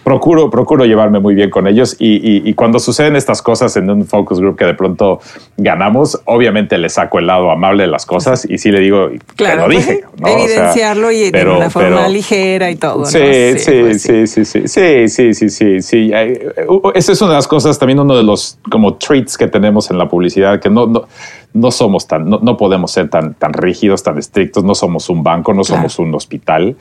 [0.06, 3.90] procuro, procuro llevarme muy bien con ellos y, y, y, cuando suceden estas cosas en
[3.90, 5.18] un focus group que de pronto
[5.56, 9.64] ganamos, obviamente le saco el lado amable de las cosas y sí le digo, claro,
[9.64, 9.88] pues
[10.24, 13.04] Evidenciarlo y de una forma ligera y todo.
[13.04, 13.24] Sí, ¿no?
[13.24, 16.90] Pues sí, sí, sí, sí, sí, sí, sí, sí, sí, eh, eh, sí.
[16.94, 19.98] Esa es una de las cosas, también uno de los como treats que tenemos en
[19.98, 21.08] la publicidad, que no, no
[21.52, 25.54] no somos tan, no, podemos ser tan, tan rígidos, tan estrictos, no somos un banco,
[25.54, 26.76] no somos un hospital.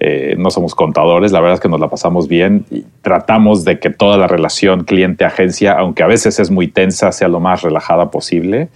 [0.00, 3.78] Eh, no somos contadores, la verdad es que nos la pasamos bien y tratamos de
[3.78, 8.10] que toda la relación cliente-agencia, aunque a veces es muy tensa, sea lo más relajada
[8.10, 8.68] posible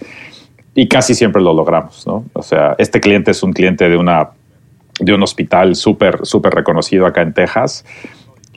[0.73, 2.23] y casi siempre lo logramos, ¿no?
[2.31, 4.29] O sea, este cliente es un cliente de, una,
[4.99, 7.83] de un hospital súper, súper reconocido acá en Texas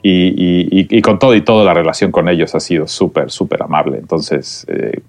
[0.01, 3.97] y, con todo y todo la relación con ellos ha sido súper, súper amable.
[3.97, 5.01] Entonces, eh,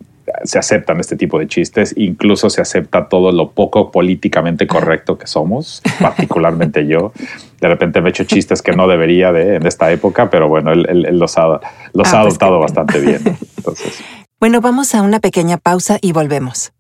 [0.45, 5.27] se aceptan este tipo de chistes, incluso se acepta todo lo poco políticamente correcto que
[5.27, 7.13] somos, particularmente yo.
[7.61, 10.73] de repente me he hecho chistes que no debería de en esta época, pero bueno,
[10.73, 11.61] él, los ha,
[11.93, 13.21] los ha ah, pues adoptado bastante bien.
[13.57, 14.03] Entonces.
[14.41, 16.73] Bueno, vamos a una pequeña pausa y volvemos.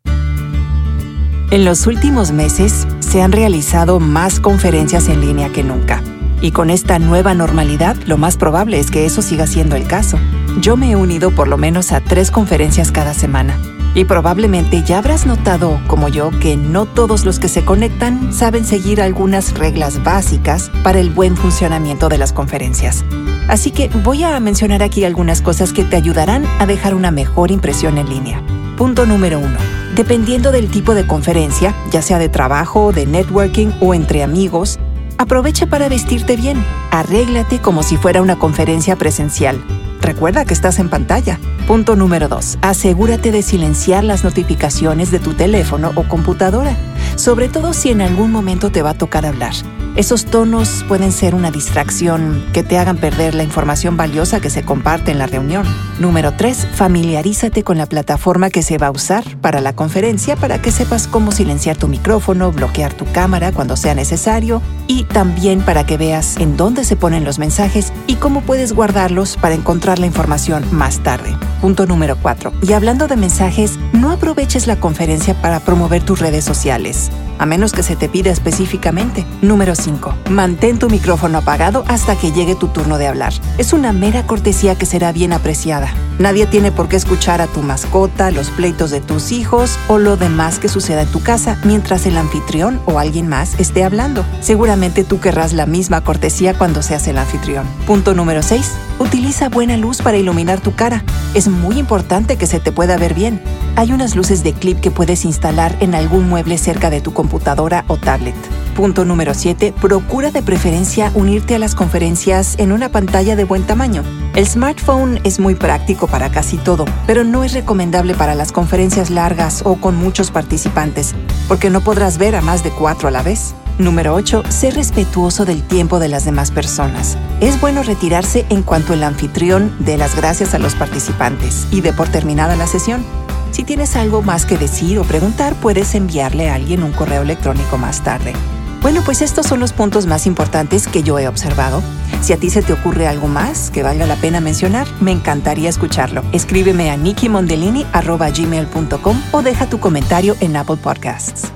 [1.51, 6.03] En los últimos meses se han realizado más conferencias en línea que nunca.
[6.41, 10.19] Y con esta nueva normalidad, lo más probable es que eso siga siendo el caso.
[10.61, 13.59] Yo me he unido por lo menos a tres conferencias cada semana.
[13.95, 18.64] Y probablemente ya habrás notado, como yo, que no todos los que se conectan saben
[18.64, 23.05] seguir algunas reglas básicas para el buen funcionamiento de las conferencias.
[23.49, 27.51] Así que voy a mencionar aquí algunas cosas que te ayudarán a dejar una mejor
[27.51, 28.43] impresión en línea.
[28.77, 29.59] Punto número uno.
[29.95, 34.81] Dependiendo del tipo de conferencia, ya sea de trabajo, de networking o entre amigos,
[35.19, 36.64] aprovecha para vestirte bien.
[36.90, 39.62] Arréglate como si fuera una conferencia presencial.
[40.05, 41.40] Recuerda que estás en pantalla.
[41.67, 42.59] Punto número 2.
[42.61, 46.77] Asegúrate de silenciar las notificaciones de tu teléfono o computadora,
[47.17, 49.55] sobre todo si en algún momento te va a tocar hablar.
[49.97, 54.65] Esos tonos pueden ser una distracción que te hagan perder la información valiosa que se
[54.65, 55.65] comparte en la reunión.
[56.01, 56.67] Número 3.
[56.75, 61.07] Familiarízate con la plataforma que se va a usar para la conferencia para que sepas
[61.07, 66.39] cómo silenciar tu micrófono, bloquear tu cámara cuando sea necesario y también para que veas
[66.39, 71.05] en dónde se ponen los mensajes y cómo puedes guardarlos para encontrar la información más
[71.05, 71.37] tarde.
[71.61, 72.53] Punto número 4.
[72.63, 77.73] Y hablando de mensajes, no aproveches la conferencia para promover tus redes sociales a menos
[77.73, 79.25] que se te pida específicamente.
[79.43, 80.14] Número 5.
[80.31, 83.33] Mantén tu micrófono apagado hasta que llegue tu turno de hablar.
[83.59, 85.92] Es una mera cortesía que será bien apreciada.
[86.18, 90.16] Nadie tiene por qué escuchar a tu mascota, los pleitos de tus hijos o lo
[90.16, 94.25] demás que suceda en tu casa mientras el anfitrión o alguien más esté hablando.
[94.40, 97.66] Seguramente tú querrás la misma cortesía cuando seas el anfitrión.
[97.87, 98.70] Punto número 6.
[98.99, 101.05] Utiliza buena luz para iluminar tu cara.
[101.35, 103.43] Es muy importante que se te pueda ver bien.
[103.75, 107.85] Hay unas luces de clip que puedes instalar en algún mueble cerca de tu computadora
[107.89, 108.37] o tablet.
[108.77, 109.75] Punto número 7.
[109.81, 114.05] Procura de preferencia unirte a las conferencias en una pantalla de buen tamaño.
[114.37, 119.11] El smartphone es muy práctico para casi todo, pero no es recomendable para las conferencias
[119.11, 121.15] largas o con muchos participantes,
[121.49, 123.55] porque no podrás ver a más de cuatro a la vez.
[123.79, 124.43] Número 8.
[124.51, 127.19] Sé respetuoso del tiempo de las demás personas.
[127.41, 131.93] Es bueno retirarse en cuanto el anfitrión dé las gracias a los participantes y dé
[131.93, 133.05] por terminada la sesión.
[133.51, 137.77] Si tienes algo más que decir o preguntar, puedes enviarle a alguien un correo electrónico
[137.77, 138.33] más tarde.
[138.81, 141.83] Bueno, pues estos son los puntos más importantes que yo he observado.
[142.21, 145.71] Si a ti se te ocurre algo más que valga la pena mencionar, me encantaría
[145.71, 146.23] escucharlo.
[146.33, 151.51] Escríbeme a nikimondelini.gmail.com o deja tu comentario en Apple Podcasts.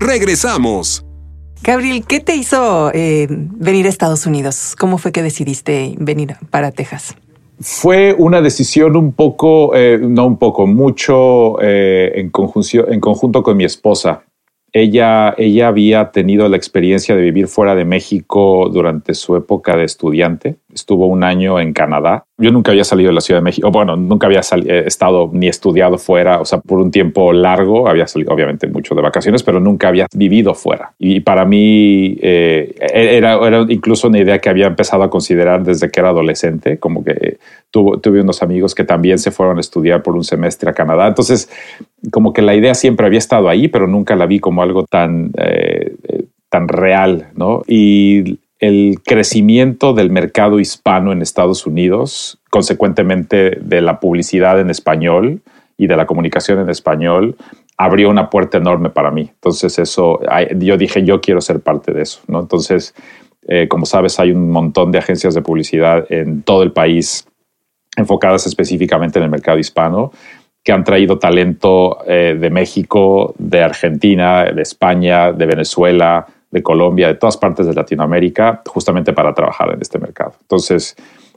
[0.00, 1.04] Regresamos.
[1.62, 4.74] Gabriel, ¿qué te hizo eh, venir a Estados Unidos?
[4.78, 7.14] ¿Cómo fue que decidiste venir para Texas?
[7.60, 13.42] Fue una decisión un poco, eh, no un poco, mucho eh, en, conjunción, en conjunto
[13.42, 14.24] con mi esposa.
[14.72, 19.84] Ella, ella había tenido la experiencia de vivir fuera de México durante su época de
[19.84, 20.56] estudiante.
[20.74, 22.24] Estuvo un año en Canadá.
[22.38, 23.70] Yo nunca había salido de la Ciudad de México.
[23.70, 26.40] Bueno, nunca había eh, estado ni estudiado fuera.
[26.40, 30.06] O sea, por un tiempo largo había salido, obviamente, mucho de vacaciones, pero nunca había
[30.14, 30.92] vivido fuera.
[30.98, 35.90] Y para mí eh, era, era incluso una idea que había empezado a considerar desde
[35.90, 36.78] que era adolescente.
[36.78, 37.38] Como que
[37.70, 41.06] tuve unos amigos que también se fueron a estudiar por un semestre a Canadá.
[41.06, 41.48] Entonces,
[42.10, 45.30] como que la idea siempre había estado ahí, pero nunca la vi como algo tan,
[45.36, 45.94] eh,
[46.48, 47.62] tan real, ¿no?
[47.66, 55.40] Y el crecimiento del mercado hispano en Estados Unidos, consecuentemente de la publicidad en español
[55.78, 57.36] y de la comunicación en español,
[57.78, 59.30] abrió una puerta enorme para mí.
[59.32, 60.20] Entonces eso,
[60.58, 62.40] yo dije, yo quiero ser parte de eso, ¿no?
[62.40, 62.94] Entonces,
[63.48, 67.26] eh, como sabes, hay un montón de agencias de publicidad en todo el país
[67.96, 70.12] enfocadas específicamente en el mercado hispano
[70.62, 77.08] que han traído talento eh, de México, de Argentina, de España, de Venezuela, de Colombia,
[77.08, 80.32] de todas partes de Latinoamérica, justamente para trabajar en este mercado.
[80.40, 80.96] Entonces,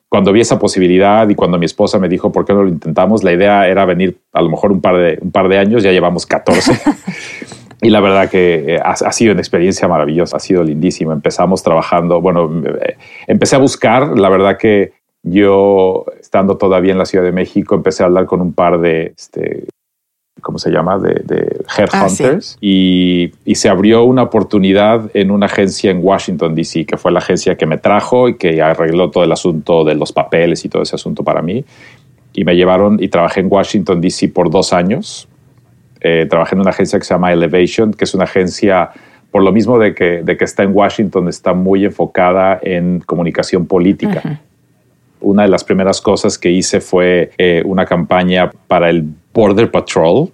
[0.09, 3.23] cuando vi esa posibilidad y cuando mi esposa me dijo, ¿por qué no lo intentamos?
[3.23, 5.91] La idea era venir a lo mejor un par de, un par de años, ya
[5.91, 6.71] llevamos 14.
[7.81, 11.13] y la verdad que eh, ha, ha, sido una experiencia maravillosa, ha sido lindísimo.
[11.13, 12.97] Empezamos trabajando, bueno, eh,
[13.27, 18.03] empecé a buscar, la verdad que yo, estando todavía en la Ciudad de México, empecé
[18.03, 19.65] a hablar con un par de, este,
[20.41, 22.53] ¿cómo se llama?, de, de headhunters.
[22.55, 27.11] Ah, y, y, se abrió una oportunidad en una agencia en Washington, D.C., que fue
[27.11, 30.69] la agencia que me trajo y que arregló todo el asunto de los papeles y
[30.69, 31.65] todo ese asunto para mí.
[32.33, 34.29] Y me llevaron y trabajé en Washington, D.C.
[34.29, 35.27] por dos años.
[36.01, 38.91] Eh, trabajé en una agencia que se llama Elevation, que es una agencia,
[39.31, 43.65] por lo mismo de que, de que está en Washington, está muy enfocada en comunicación
[43.65, 44.41] política.
[45.21, 50.31] Una de las primeras cosas que hice fue eh, una campaña para el Border Patrol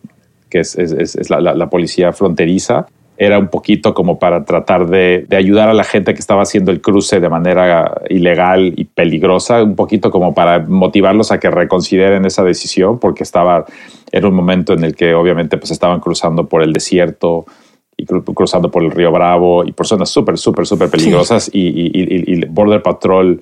[0.50, 5.84] que es, la, policía fronteriza, era un poquito como para tratar de, ayudar a la
[5.84, 10.60] gente que estaba haciendo el cruce de manera ilegal y peligrosa, un poquito como para
[10.60, 13.66] motivarlos a que reconsideren esa decisión, porque estaba,
[14.12, 17.46] era un momento en el que obviamente pues estaban cruzando por el desierto
[17.98, 21.92] y cruzando por el río Bravo y por zonas súper, súper, súper peligrosas y, y,
[21.94, 23.42] y, Border Patrol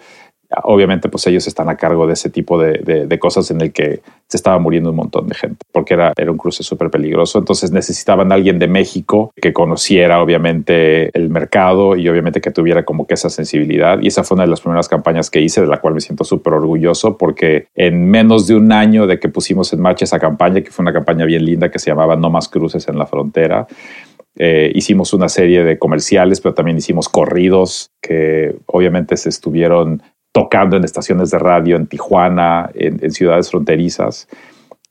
[0.64, 4.38] obviamente pues ellos están a cargo de ese tipo de, cosas en el que se
[4.38, 7.40] estaba muriendo un montón de gente porque era, era un cruce súper peligroso.
[7.40, 12.86] Entonces necesitaban a alguien de México que conociera obviamente el mercado y obviamente que tuviera
[12.86, 14.00] como que esa sensibilidad.
[14.02, 16.24] Y esa fue una de las primeras campañas que hice de la cual me siento
[16.24, 20.62] súper orgulloso porque en menos de un año de que pusimos en marcha esa campaña,
[20.62, 23.68] que fue una campaña bien linda que se llamaba No más cruces en la frontera,
[24.40, 30.04] eh, hicimos una serie de comerciales, pero también hicimos corridos que obviamente se estuvieron
[30.38, 34.28] tocando en estaciones de radio en Tijuana, en, ciudades fronterizas.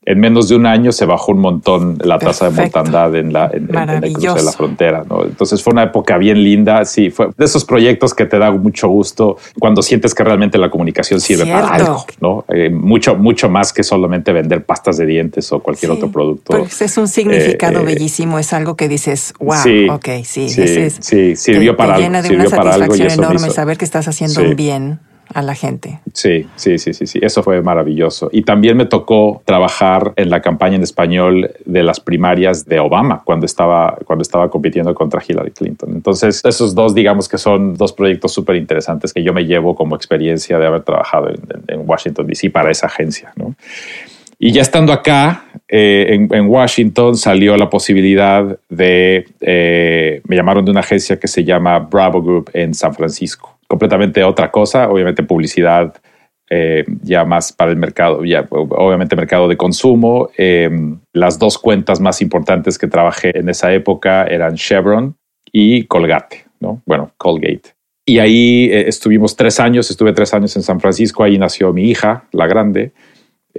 [0.05, 3.49] En menos de un año se bajó un montón la tasa de mortandad en, la,
[3.53, 3.69] en,
[4.03, 5.05] el cruce de la frontera.
[5.09, 5.23] ¿no?
[5.23, 6.83] Entonces fue una época bien linda.
[6.83, 10.69] Sí, fue de esos proyectos que te da mucho gusto cuando sientes que realmente la
[10.69, 12.43] comunicación sirve para algo, ¿no?
[12.49, 16.57] Eh, mucho, mucho más que solamente vender pastas de dientes o cualquier otro producto.
[16.57, 20.49] Pues es un significado eh, eh, bellísimo, es algo que dices, wow, sí, ok, sí,
[20.49, 22.05] sí, sí, sirvió para algo.
[22.05, 24.99] Llena de una satisfacción enorme saber que estás haciendo un bien
[25.37, 25.99] a la gente.
[26.13, 28.27] Sí, sí, sí, sí, sí, eso fue maravilloso.
[28.31, 33.21] Y también me tocó trabajar en la campaña en español de las primarias de Obama
[33.23, 35.91] cuando estaba, cuando estaba compitiendo contra Hillary Clinton.
[35.93, 39.95] Entonces, esos dos, digamos que son dos proyectos súper interesantes que yo me llevo como
[39.95, 42.49] experiencia de haber trabajado en, Washington, D.C.
[42.49, 43.53] para esa agencia, ¿no?
[44.39, 50.71] Y ya estando acá, eh, en, Washington, salió la posibilidad de, eh, me llamaron de
[50.71, 55.93] una agencia que se llama Bravo Group en San Francisco completamente otra cosa, obviamente publicidad
[56.49, 60.29] eh, ya más para el mercado, ya obviamente mercado de consumo.
[60.37, 65.15] Em, las dos cuentas más importantes que trabajé en esa época eran Chevron
[65.51, 66.81] y Colgate, ¿no?
[66.85, 67.73] Bueno, Colgate.
[68.05, 71.89] Y ahí eh, estuvimos tres años, estuve tres años en San Francisco, ahí nació mi
[71.89, 72.93] hija, la grande,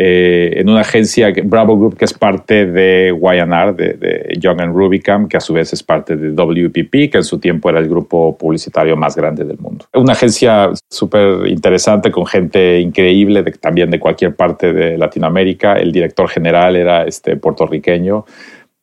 [0.00, 5.26] eh, en una agencia, Bravo Group, que es parte de YNR, de, Young and Rubicam,
[5.26, 8.38] que a su vez es parte de WPP, que en su tiempo era el grupo
[8.38, 9.86] publicitario más grande del mundo.
[9.94, 15.72] Una agencia súper interesante, con gente increíble, también de cualquier parte de Latinoamérica.
[15.72, 18.24] El director general era este puertorriqueño,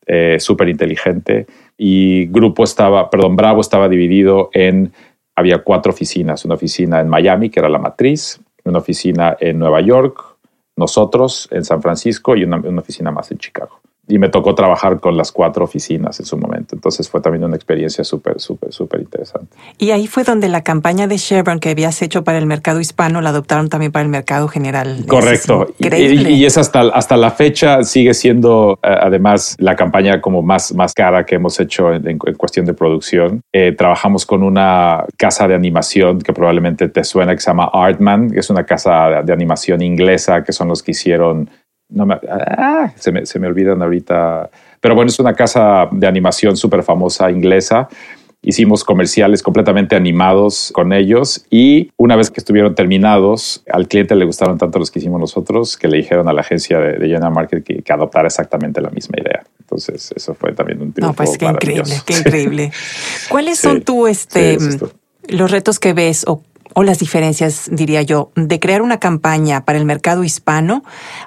[0.06, 1.46] eh, súper inteligente.
[1.78, 4.92] Y grupo estaba, perdón, Bravo estaba dividido en,
[5.34, 9.80] había cuatro oficinas, una oficina en Miami, que era la matriz, una oficina en Nueva
[9.80, 10.35] York,
[10.76, 15.16] nosotros en San Francisco y una, oficina más en Chicago y me tocó trabajar con
[15.16, 16.76] las cuatro oficinas en su momento.
[16.76, 19.56] Entonces fue también una experiencia súper, súper, súper interesante.
[19.78, 23.20] Y ahí fue donde la campaña de Chevron que habías hecho para el mercado hispano
[23.20, 25.04] la adoptaron también para el mercado general.
[25.08, 25.66] Correcto.
[25.78, 30.94] y, es hasta, hasta la fecha sigue siendo eh, además la campaña como más, más
[30.94, 33.40] cara que hemos hecho en, cuestión de producción.
[33.52, 38.30] Eh, trabajamos con una casa de animación que probablemente te suena que se llama Artman,
[38.30, 41.50] que es una casa de animación inglesa que son los que hicieron
[41.88, 44.50] no me, ah, se, me, se me olvidan ahorita.
[44.80, 47.88] Pero bueno, es una casa de animación súper famosa inglesa
[48.46, 54.24] hicimos comerciales completamente animados con ellos y una vez que estuvieron terminados, al cliente le
[54.24, 57.64] gustaron tanto los que hicimos nosotros que le dijeron a la agencia de, General Market
[57.64, 59.42] que, adoptara exactamente la misma idea.
[59.60, 62.72] Entonces, eso fue también un triunfo No, pues qué increíble, qué increíble.
[63.28, 64.58] ¿Cuáles son tú, este,
[65.28, 66.42] los retos que ves o
[66.78, 70.84] o las diferencias, diría yo, de crear una campaña para el mercado hispano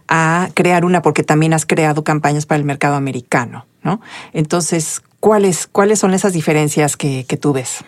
[0.07, 3.99] a crear una, porque también has creado campañas para el mercado americano, ¿no?
[4.31, 7.83] Entonces, ¿cuáles, cuáles son esas diferencias que, tú ves?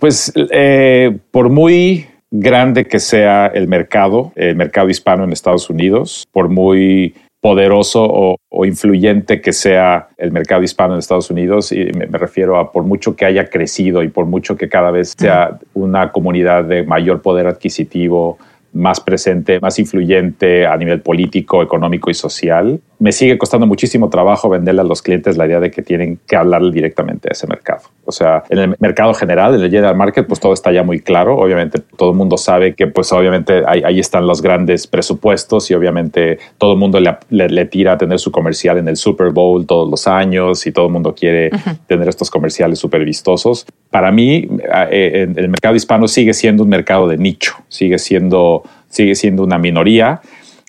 [0.00, 6.28] Pues eh, por muy grande que sea el mercado, el mercado hispano en Estados Unidos,
[6.30, 12.06] por muy poderoso o, influyente que sea el mercado hispano en Estados Unidos, y me,
[12.06, 16.12] refiero a por mucho que haya crecido y por mucho que cada vez sea una
[16.12, 18.38] comunidad de mayor poder adquisitivo,
[18.72, 24.48] más presente, más influyente a nivel político, económico y social, me sigue costando muchísimo trabajo
[24.48, 27.82] venderle a los clientes la idea de que tienen que hablarle directamente a ese mercado.
[28.04, 31.00] O sea, en el mercado general, en el general market, pues todo está ya muy
[31.00, 31.36] claro.
[31.36, 36.38] Obviamente todo el mundo sabe que pues obviamente ahí, están los grandes presupuestos y obviamente
[36.58, 40.06] todo el mundo le, tira a tener su comercial en el Super Bowl todos los
[40.06, 41.50] años y todo el mundo quiere
[41.88, 43.66] tener estos comerciales súper vistosos.
[43.90, 44.48] Para mí,
[44.92, 49.58] eh, el mercado hispano sigue siendo un mercado de nicho, sigue siendo, sigue siendo una
[49.58, 50.20] minoría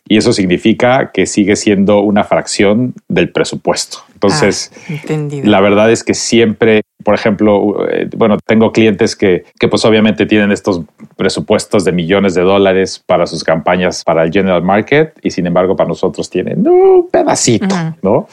[0.08, 4.00] y eso significa que sigue siendo una fracción del presupuesto.
[4.14, 5.12] Entonces, ah,
[5.44, 10.26] la verdad es que siempre, por ejemplo, eh, bueno, tengo clientes que, que pues obviamente
[10.26, 10.82] tienen estos
[11.18, 15.76] presupuestos de millones de dólares para sus campañas para el general market y sin embargo
[15.76, 18.28] para nosotros tienen un pedacito, ¿no?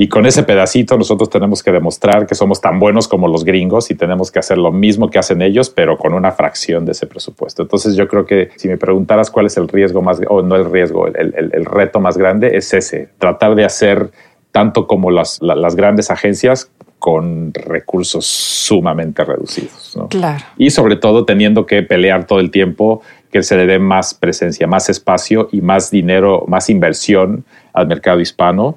[0.00, 3.90] Y con ese pedacito nosotros tenemos que demostrar que somos tan buenos como los gringos
[3.90, 7.08] y tenemos que hacer lo mismo que hacen ellos, pero con una fracción de ese
[7.08, 7.62] presupuesto.
[7.62, 10.70] Entonces yo creo que si me preguntaras cuál es el riesgo más, o no el
[10.70, 14.12] riesgo, el, el, reto más grande es ese, tratar de hacer
[14.52, 16.70] tanto como las, las grandes agencias
[17.00, 19.98] con recursos sumamente reducidos.
[20.10, 20.44] Claro.
[20.56, 24.68] Y sobre todo teniendo que pelear todo el tiempo que se le dé más presencia,
[24.68, 28.76] más espacio y más dinero, más inversión al mercado hispano.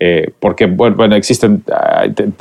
[0.00, 1.64] Eh, porque, bueno, existen,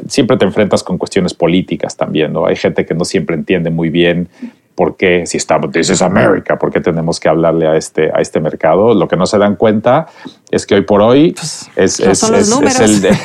[0.07, 2.45] siempre te enfrentas con cuestiones políticas también, ¿no?
[2.45, 4.29] Hay gente que no siempre entiende muy bien
[4.75, 8.21] por qué, si estamos, this is America, por qué tenemos que hablarle a este, a
[8.21, 8.93] este mercado.
[8.93, 10.05] Lo que no se dan cuenta
[10.51, 13.17] es que hoy por hoy pues, es, es, es, el de,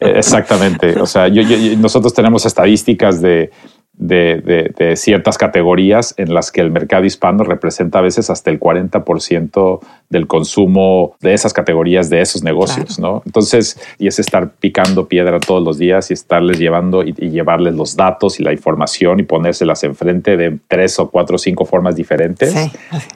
[0.00, 0.98] exactamente.
[0.98, 1.42] O sea, yo,
[1.76, 3.50] nosotros tenemos estadísticas de
[3.98, 9.80] de, ciertas categorías en las que el mercado hispano representa a veces hasta el 40%
[10.10, 13.22] del consumo de esas categorías, de esos negocios, ¿no?
[13.26, 17.96] Entonces, y es estar picando piedra todos los días y estarles llevando y, llevarles los
[17.96, 22.54] datos y la información y ponérselas enfrente de tres o cuatro o cinco formas diferentes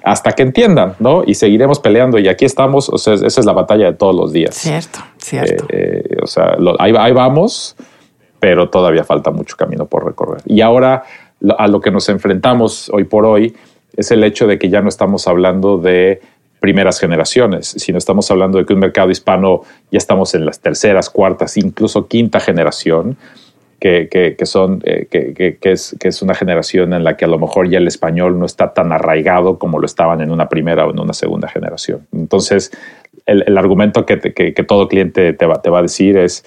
[0.02, 1.22] hasta que entiendan, ¿no?
[1.26, 4.32] Y seguiremos peleando y aquí estamos, o sea, esa es la batalla de todos los
[4.32, 4.54] días.
[4.54, 5.66] Cierto, cierto.
[5.68, 7.76] Eh, eh, o sea, ahí, ahí vamos
[8.40, 10.42] pero todavía falta mucho camino por recorrer.
[10.46, 11.04] Y ahora
[11.58, 13.54] a lo que nos enfrentamos hoy por hoy
[13.96, 16.20] es el hecho de que ya no estamos hablando de
[16.60, 21.08] primeras generaciones, sino estamos hablando de que un mercado hispano ya estamos en las terceras,
[21.08, 23.16] cuartas, incluso quinta generación,
[23.80, 27.70] que, son, eh, que, es, que es una generación en la que a lo mejor
[27.70, 31.00] ya el español no está tan arraigado como lo estaban en una primera o en
[31.00, 32.06] una segunda generación.
[32.12, 32.70] Entonces,
[33.24, 34.16] el, argumento que,
[34.68, 36.44] todo cliente te va, te va a decir es,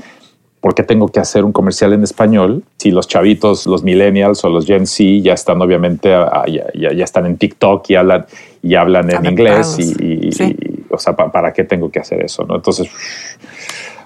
[0.63, 4.49] ¿por qué tengo que hacer un comercial en español si los chavitos, los millennials o
[4.49, 6.09] los Gen Z ya están obviamente,
[6.73, 8.25] ya, están en TikTok y hablan,
[8.61, 10.29] y hablan en inglés y,
[10.89, 12.45] o sea, ¿para qué tengo que hacer eso?
[12.45, 12.55] ¿no?
[12.55, 12.89] Entonces,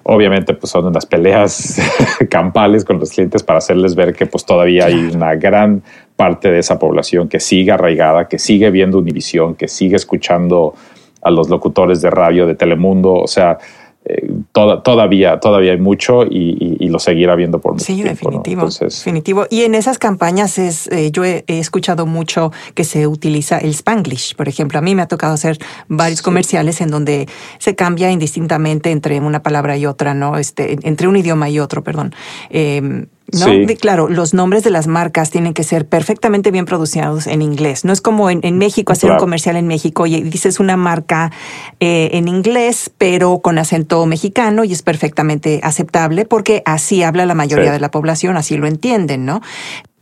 [0.02, 1.80] obviamente pues son unas peleas
[2.30, 5.84] campales con los clientes para hacerles ver que pues todavía hay una gran
[6.16, 10.74] parte de esa población que sigue arraigada, que sigue viendo Univisión, que sigue escuchando
[11.22, 13.60] a los locutores de radio de Telemundo, o sea,
[14.10, 19.46] eh, todavía, todavía hay mucho y, lo seguirá viendo por mucho sí, definitivo, definitivo.
[19.50, 24.36] Y en esas campañas es, eh, yo he, escuchado mucho que se utiliza el Spanglish.
[24.36, 25.58] Por ejemplo, a mí me ha tocado hacer
[25.90, 27.28] varios comerciales en donde
[27.58, 30.38] se cambia indistintamente entre una palabra y otra, ¿no?
[30.38, 32.16] Este, entre un idioma y otro, perdón.
[32.50, 33.76] Eh, ¿no?
[33.80, 37.84] claro, los nombres de las marcas tienen que ser perfectamente bien producidos en inglés.
[37.84, 41.32] No es como en, México hacer un comercial en México y dices una marca
[41.80, 47.36] eh, en inglés, pero con acento mexicano y es perfectamente aceptable porque así habla la
[47.36, 49.42] mayoría de la población, así lo entienden, ¿no?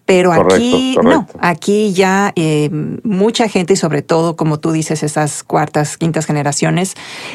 [0.06, 2.70] Pero aquí no, aquí ya eh,
[3.04, 6.94] mucha gente y sobre todo, como tú dices, esas cuartas, quintas generaciones,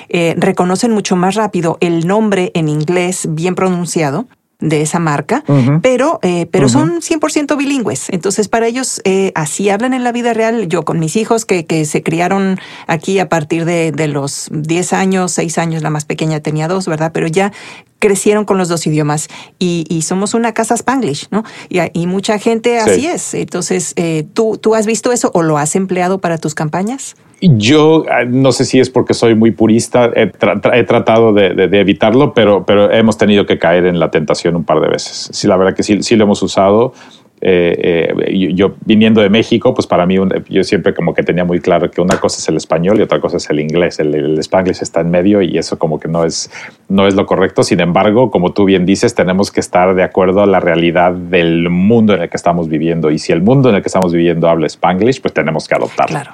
[0.09, 4.28] eh, reconocen mucho más rápido el nombre en inglés bien pronunciado
[4.61, 5.43] de esa marca,
[5.83, 8.11] pero, eh, pero son 100% bilingües.
[8.11, 10.69] Entonces, para ellos, eh, así hablan en la vida real.
[10.69, 14.93] Yo con mis hijos que, que se criaron aquí a partir de, de, los 10
[14.93, 17.13] años, 6 años, la más pequeña tenía dos, ¿verdad?
[17.13, 17.53] Pero ya
[18.01, 19.28] crecieron con los dos idiomas
[19.61, 21.44] y, y somos una casa spanglish, ¿no?
[21.68, 23.34] Y, y mucha gente así es.
[23.34, 27.14] Entonces, eh, ¿tú, ¿tú has visto eso o lo has empleado para tus campañas?
[27.40, 32.66] Yo ah, no sé si es porque soy muy purista, he, tratado de, evitarlo, pero,
[32.66, 35.30] pero hemos tenido que caer en la tentación un par de veces.
[35.32, 36.92] Sí, la verdad que sí, sí lo hemos usado.
[37.43, 40.16] Eh, eh, yo, viniendo de México, pues para mí
[40.49, 43.20] yo siempre como que tenía muy claro que una cosa es el español y otra
[43.20, 43.99] cosa es el inglés.
[43.99, 46.51] El, el spanglish está en medio y eso como que no es,
[46.88, 47.62] no es lo correcto.
[47.62, 51.70] Sin embargo, como tú bien dices, tenemos que estar de acuerdo a la realidad del
[51.70, 53.11] mundo en el que estamos viviendo.
[53.11, 56.20] Y si el mundo en el que estamos viviendo habla spanglish, pues tenemos que adoptarlo.
[56.20, 56.32] Claro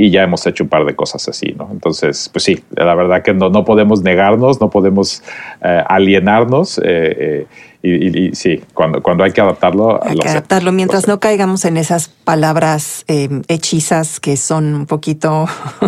[0.00, 1.68] y ya hemos hecho un par de cosas así, ¿no?
[1.70, 5.22] Entonces, pues sí, la verdad que no, no podemos negarnos, no podemos
[5.62, 6.78] eh, alienarnos.
[6.78, 7.46] Eh, eh,
[7.82, 10.04] y, sí, cuando, cuando hay que adaptarlo.
[10.04, 13.04] Hay que adaptarlo mientras no caigamos en esas palabras
[13.48, 15.46] hechizas que son un poquito,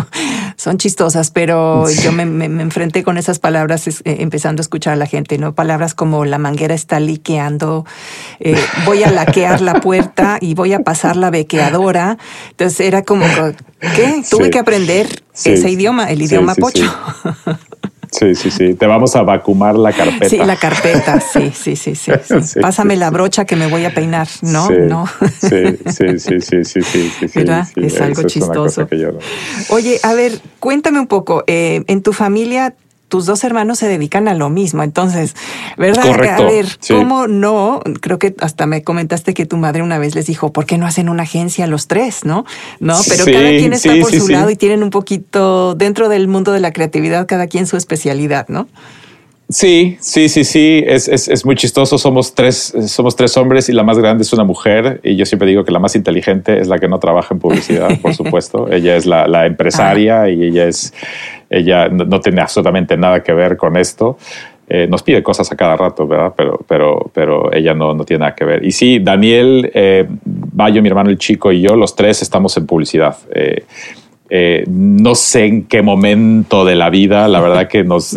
[0.57, 5.05] son chistosas, pero yo me, me, enfrenté con esas palabras empezando a escuchar a la
[5.05, 5.53] gente, ¿no?
[5.53, 7.85] Palabras como la manguera está liqueando,
[8.85, 12.17] voy a laquear la puerta y voy a pasar la bequeadora.
[12.51, 13.25] Entonces era como,
[13.95, 14.23] ¿qué?
[14.29, 16.91] Tuve que aprender ese idioma, el idioma pocho.
[18.13, 18.75] Sí, sí, sí.
[18.75, 20.29] Te vamos a vacumar la carpeta.
[20.29, 22.11] Sí, la carpeta, sí, sí, sí, sí.
[22.61, 24.27] Pásame la brocha que me voy a peinar.
[24.43, 25.07] No, no.
[25.39, 27.27] Sí, sí, sí, sí, sí, sí.
[27.33, 27.67] ¿Verdad?
[27.75, 28.87] Es algo chistoso.
[29.69, 31.43] Oye, a ver, cuéntame un poco.
[31.47, 32.75] Eh, ¿En tu familia
[33.13, 34.81] tus dos hermanos se dedican a lo mismo.
[34.81, 35.35] Entonces,
[35.77, 36.03] ¿verdad?
[36.07, 37.79] a ver, ¿cómo no?
[38.01, 40.87] Creo que hasta me comentaste que tu madre una vez les dijo, ¿por qué no
[40.87, 42.25] hacen una agencia los tres?
[42.25, 42.43] ¿No?
[42.79, 46.53] No, pero cada quien está por su lado y tienen un poquito dentro del mundo
[46.53, 48.67] de la creatividad, cada quien su especialidad, ¿no?
[49.49, 51.97] Sí, sí, sí, sí, es, es, es, muy chistoso.
[51.97, 55.01] Somos tres, somos tres hombres y la más grande es una mujer.
[55.03, 57.89] Y yo siempre digo que la más inteligente es la que no trabaja en publicidad,
[58.01, 58.71] por supuesto.
[58.71, 60.93] ella es la, la empresaria y ella es,
[61.49, 64.17] ella no, tiene absolutamente nada que ver con esto.
[64.69, 66.33] Eh, nos pide cosas a cada rato, ¿verdad?
[66.35, 68.65] Pero, pero, pero ella no, no tiene nada que ver.
[68.65, 72.65] Y sí, Daniel, eh, Bayo, mi hermano el chico y yo, los tres estamos en
[72.65, 73.17] publicidad.
[73.35, 73.65] Eh,
[74.29, 78.15] eh, no sé en qué momento de la vida, la verdad que nos,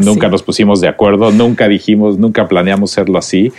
[0.00, 3.52] nunca nos pusimos de acuerdo, nunca dijimos, nunca planeamos serlo así.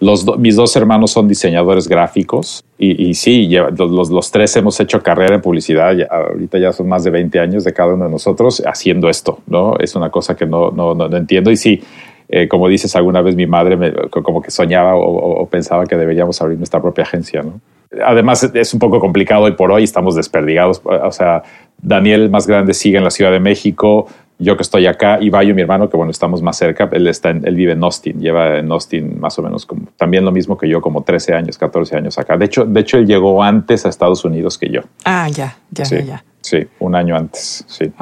[0.00, 5.02] Los mis dos hermanos son diseñadores gráficos y, y sí, los, los, tres hemos hecho
[5.02, 5.96] carrera en publicidad.
[6.10, 9.76] ahorita ya son más de 20 años de cada uno de nosotros haciendo esto, ¿no?
[9.78, 11.50] Es una cosa que no, no, no, entiendo.
[11.50, 11.82] Y sí,
[12.28, 15.96] eh, como dices, alguna vez mi madre me, como que soñaba o, o, pensaba que
[15.96, 17.60] deberíamos abrir nuestra propia agencia, ¿no?
[18.04, 20.80] Además es un poco complicado y por hoy estamos desperdigados.
[20.84, 21.42] O sea,
[21.80, 24.06] Daniel, más grande, sigue en la Ciudad de México.
[24.38, 27.30] Yo que estoy acá, y Bayo, mi hermano, que bueno, estamos más cerca, él, está
[27.30, 30.58] en, él vive en Austin, lleva en Austin más o menos como, también lo mismo
[30.58, 32.36] que yo, como 13 años, 14 años acá.
[32.36, 34.80] De hecho, de hecho, él llegó antes a Estados Unidos que yo.
[35.04, 36.24] Ah, ya, ya, ya.
[36.40, 37.92] Sí, un año antes, sí.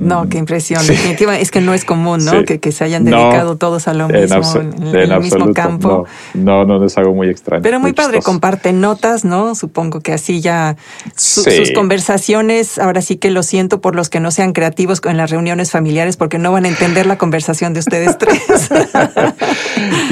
[0.00, 0.82] No, qué impresión.
[0.88, 2.44] Es que no es común, ¿no?
[2.44, 6.06] Que, se hayan dedicado todos a lo mismo, en, el mismo campo.
[6.34, 7.62] No, no, no, es algo muy extraño.
[7.62, 9.54] Pero muy, padre, comparten notas, ¿no?
[9.54, 10.76] Supongo que así ya
[11.16, 15.30] sus conversaciones, ahora sí que lo siento por los que no sean creativos en las
[15.30, 18.40] reuniones familiares, porque no van a entender la conversación de ustedes tres.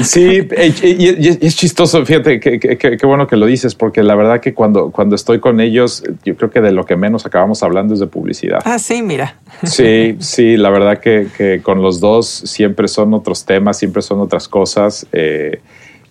[0.03, 0.47] sí,
[0.83, 5.15] y, es chistoso, fíjate, qué bueno que lo dices, porque la verdad que cuando, cuando
[5.15, 8.59] estoy con ellos, yo creo que de lo que menos acabamos hablando es de publicidad.
[8.65, 9.35] Ah, sí, mira.
[9.63, 9.78] Sí,
[10.19, 15.07] sí, la verdad que, con los dos siempre son otros temas, siempre son otras cosas.
[15.11, 15.59] Eh,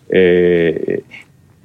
[0.08, 1.02] eh,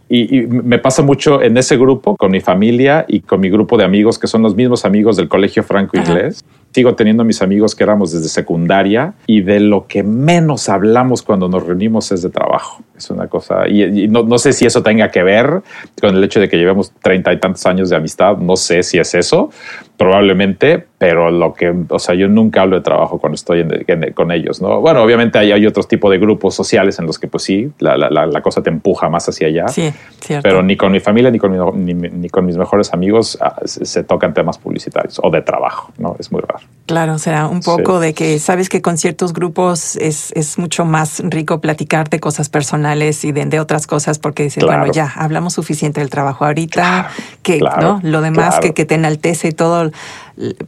[0.10, 3.84] y, me pasa mucho en ese grupo con mi familia y con mi grupo de
[3.84, 6.44] amigos, que son los mismos amigos del colegio franco inglés.
[6.74, 11.48] Sigo teniendo mis amigos que éramos desde secundaria y de lo que menos hablamos cuando
[11.48, 12.82] nos reunimos es de trabajo.
[12.98, 15.62] Es una cosa, y, no, no, sé si eso tenga que ver
[16.00, 19.00] con el hecho de que llevemos treinta y tantos años de amistad, no sé si
[19.00, 19.50] es eso,
[19.98, 23.66] probablemente, pero lo que, o sea, yo nunca hablo de trabajo cuando estoy
[24.14, 24.80] con ellos, ¿no?
[24.82, 27.98] Bueno, obviamente hay, hay otros tipos de grupos sociales en los que, pues sí, la,
[27.98, 29.68] la, la, cosa te empuja más hacia allá.
[29.68, 30.44] Sí, cierto.
[30.44, 34.04] Pero ni con mi familia ni con, ni, ni con mis mejores amigos ah, se,
[34.04, 36.16] tocan temas publicitarios o de trabajo, ¿no?
[36.20, 36.63] Es muy raro.
[36.86, 40.84] Claro, o sea, un poco de que sabes que con ciertos grupos es, es, mucho
[40.84, 45.10] más rico platicar de cosas personales y de, de otras cosas porque dices, bueno, ya,
[45.16, 47.10] hablamos suficiente del trabajo ahorita,
[47.42, 48.02] que, ¿no?
[48.04, 49.92] Lo demás que, que te enaltece todo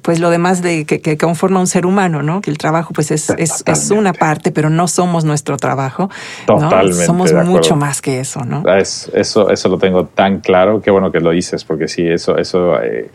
[0.03, 2.39] pues lo demás de que, conforma un ser humano, ¿no?
[2.39, 6.09] Que el trabajo pues es, es, una parte, pero no somos nuestro trabajo.
[6.45, 7.05] Totalmente.
[7.05, 8.63] Somos mucho más que eso, ¿no?
[8.77, 10.81] eso, eso lo tengo tan claro.
[10.81, 13.09] Qué bueno que lo dices, porque sí, eso, eso eh,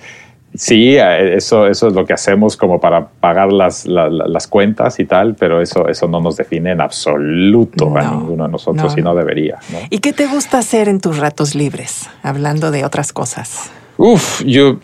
[0.55, 5.05] sí, eh, eso, eso es lo que hacemos como para pagar las, las cuentas y
[5.05, 9.15] tal, pero eso, eso no nos define en absoluto a ninguno de nosotros y no
[9.15, 9.59] debería.
[9.91, 12.09] ¿Y qué te gusta hacer en tus ratos libres?
[12.23, 13.71] Hablando de otras cosas.
[14.03, 14.81] Uf, yo,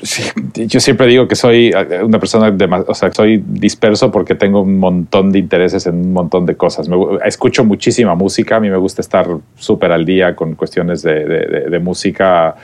[0.55, 4.61] yo siempre digo que soy eh, una persona, de, o sea, soy disperso porque tengo
[4.61, 6.87] un montón de intereses en un montón de cosas.
[6.91, 11.25] Me, escucho muchísima música, a mí me gusta estar súper al día con cuestiones de,
[11.25, 12.57] de, música.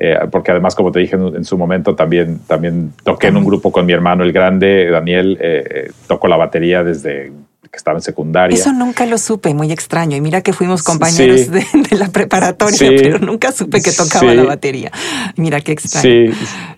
[0.00, 3.72] Eh, porque además, como te dije en, su momento, también, también toqué en un grupo
[3.72, 7.32] con mi hermano, el grande, Daniel, eh, toco la batería desde
[7.70, 8.54] que estaba en secundaria.
[8.56, 10.16] Eso nunca lo supe, muy extraño.
[10.16, 11.64] Y mira que fuimos compañeros de,
[11.96, 14.90] la preparatoria, pero nunca supe que tocaba la batería.
[15.36, 16.32] Mira qué extraño.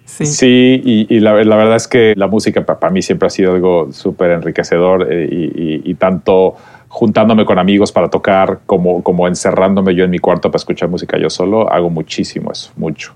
[0.05, 1.07] Sí, sí.
[1.09, 5.09] y, la, verdad es que la música para mí siempre ha sido algo súper enriquecedor
[5.11, 5.29] eh,
[5.85, 6.57] y, tanto
[6.91, 11.17] juntándome con amigos para tocar como, como encerrándome yo en mi cuarto para escuchar música
[11.17, 13.15] yo solo, hago muchísimo eso, mucho.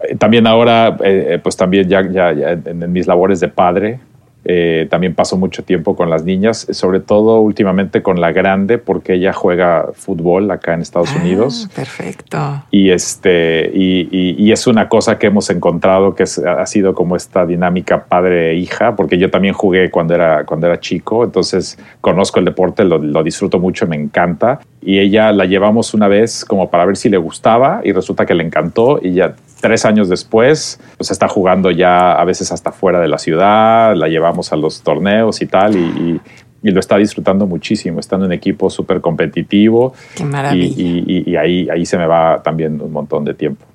[0.00, 4.00] Eh, también ahora, eh, pues también ya en mis labores de padre,
[4.44, 9.14] eh, también paso mucho tiempo con las niñas, sobre todo últimamente con la grande, porque
[9.14, 11.68] ella juega fútbol acá en Estados ah, Unidos.
[11.74, 12.64] Perfecto.
[12.70, 18.04] Y, este, y, es una cosa que hemos encontrado que ha sido como esta dinámica
[18.04, 22.98] padre-hija, porque yo también jugué cuando era, cuando era chico, entonces conozco el deporte, lo,
[22.98, 24.60] lo disfruto mucho, me encanta.
[24.80, 28.34] Y ella la llevamos una vez como para ver si le gustaba y resulta que
[28.34, 29.34] le encantó y ya
[29.64, 34.08] tres años después, pues está jugando ya a veces hasta fuera de la ciudad, la
[34.08, 36.20] llevamos a los torneos y tal, y,
[36.62, 39.92] lo está disfrutando muchísimo, está en un equipo súper competitivo.
[40.14, 40.74] Qué maravilla.
[40.74, 43.66] Y, ahí, ahí se me va también un montón de tiempo,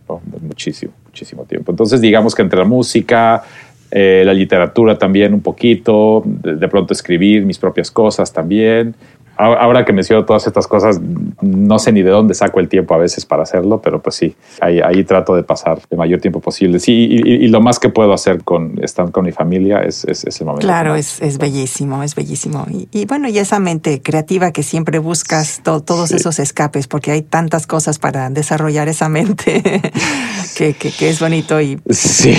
[0.41, 1.71] muchísimo, muchísimo tiempo.
[1.71, 3.43] Entonces, digamos que entre la música,
[3.91, 8.95] eh, la literatura también un poquito, de, pronto escribir mis propias cosas también.
[9.39, 10.99] Ahora que menciono todas estas cosas,
[11.41, 14.35] no sé ni de dónde saco el tiempo a veces para hacerlo, pero pues sí,
[14.59, 16.79] ahí, ahí trato de pasar el mayor tiempo posible.
[16.79, 20.45] Sí, y, lo más que puedo hacer con estar con mi familia es, es, el
[20.45, 20.67] momento.
[20.67, 22.65] Claro, es, es, bellísimo, es bellísimo.
[22.91, 27.65] Y, bueno, y esa mente creativa que siempre buscas, todos esos escapes, porque hay tantas
[27.65, 29.61] cosas para desarrollar esa mente
[30.57, 32.35] que, que, es bonito y, sí,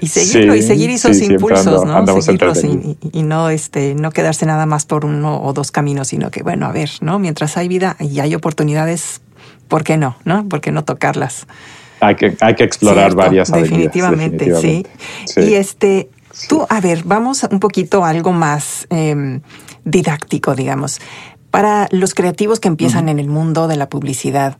[0.00, 2.20] y, seguirlo y seguir esos impulsos, ¿no?
[2.20, 6.42] Seguirlos y, no, este, no quedarse nada más por uno o dos caminos, sino que,
[6.42, 7.20] bueno, a ver, ¿no?
[7.20, 9.20] Mientras hay vida y hay oportunidades,
[9.68, 10.16] ¿por qué no?
[10.24, 10.48] ¿No?
[10.48, 11.46] ¿Por qué no tocarlas?
[12.00, 14.90] Hay que, hay que explorar varias definitivamente, definitivamente,
[15.26, 15.40] sí.
[15.40, 16.10] Y este,
[16.48, 19.40] tú, a ver, vamos un poquito a algo más em,
[19.84, 21.00] didáctico, digamos.
[21.52, 24.56] Para los creativos que empiezan en el mundo de la publicidad,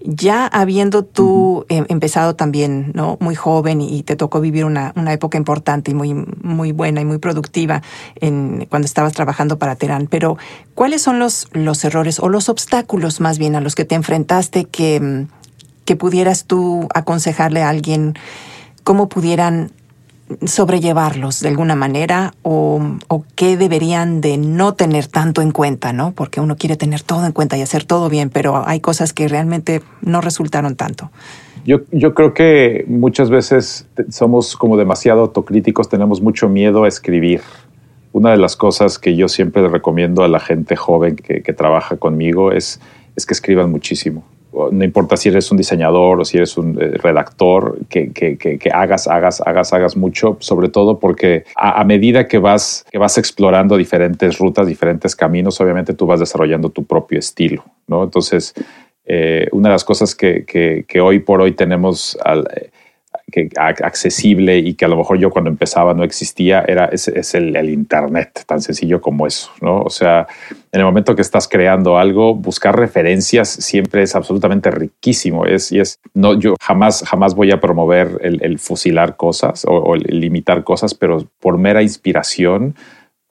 [0.00, 3.16] ya habiendo tú em, empezado también, ¿no?
[3.20, 7.04] Muy joven y te tocó vivir una, una, época importante y muy, muy buena y
[7.04, 7.82] muy productiva
[8.16, 10.06] en, cuando estabas trabajando para Terán.
[10.08, 10.38] Pero,
[10.74, 14.66] ¿cuáles son los, los errores o los obstáculos más bien a los que te enfrentaste
[14.66, 15.26] que,
[15.84, 18.14] que pudieras tú aconsejarle a alguien
[18.84, 19.72] cómo pudieran
[20.44, 26.12] sobrellevarlos de alguna manera o, o, qué deberían de no tener tanto en cuenta, ¿no?
[26.12, 29.28] Porque uno quiere tener todo en cuenta y hacer todo bien, pero hay cosas que
[29.28, 31.10] realmente no resultaron tanto.
[31.64, 37.40] Yo, yo creo que muchas veces somos como demasiado autocríticos, tenemos mucho miedo a escribir.
[38.12, 41.96] Una de las cosas que yo siempre recomiendo a la gente joven que, que trabaja
[41.96, 42.80] conmigo es,
[43.16, 44.24] es que escriban muchísimo
[44.72, 49.40] no importa si eres un diseñador o si eres un eh, redactor, que, hagas, hagas,
[49.44, 54.66] hagas, hagas mucho, sobre todo porque a, medida que vas, que vas explorando diferentes rutas,
[54.66, 58.04] diferentes caminos, obviamente tú vas desarrollando tu propio estilo, ¿no?
[58.04, 58.54] Entonces,
[59.04, 62.46] eh, una de las cosas que, hoy por hoy tenemos al,
[63.30, 67.56] que, accesible y que a lo mejor yo cuando empezaba no existía, era, es, el,
[67.70, 69.82] Internet, tan sencillo como eso, ¿no?
[69.82, 70.26] O sea,
[70.72, 75.44] en el momento que estás creando algo, buscar referencias siempre es absolutamente riquísimo.
[75.44, 80.20] Es, y es, no, yo jamás, jamás voy a promover el, fusilar cosas o, el
[80.20, 82.74] limitar cosas, pero por mera inspiración,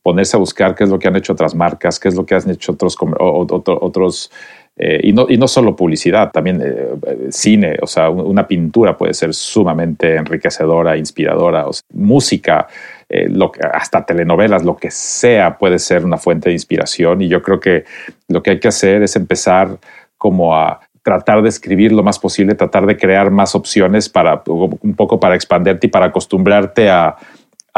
[0.04, 2.36] ponerse a buscar qué es lo que han hecho otras marcas, qué es lo que
[2.36, 4.32] han hecho otros, otros
[4.80, 9.16] eh, y, no, y no solo publicidad, también eh, cine, o sea, una pintura puede
[9.16, 12.68] ser sumamente enriquecedora, inspiradora, música,
[13.10, 17.24] eh, lo hasta telenovelas, lo que sea puede ser una fuente de inspiración.
[17.24, 17.86] Y yo creo que
[18.28, 19.80] lo que hay que hacer es empezar
[20.18, 24.94] como a tratar de escribir lo más posible, tratar de crear más opciones para un
[24.96, 27.16] poco para expanderte y para acostumbrarte a,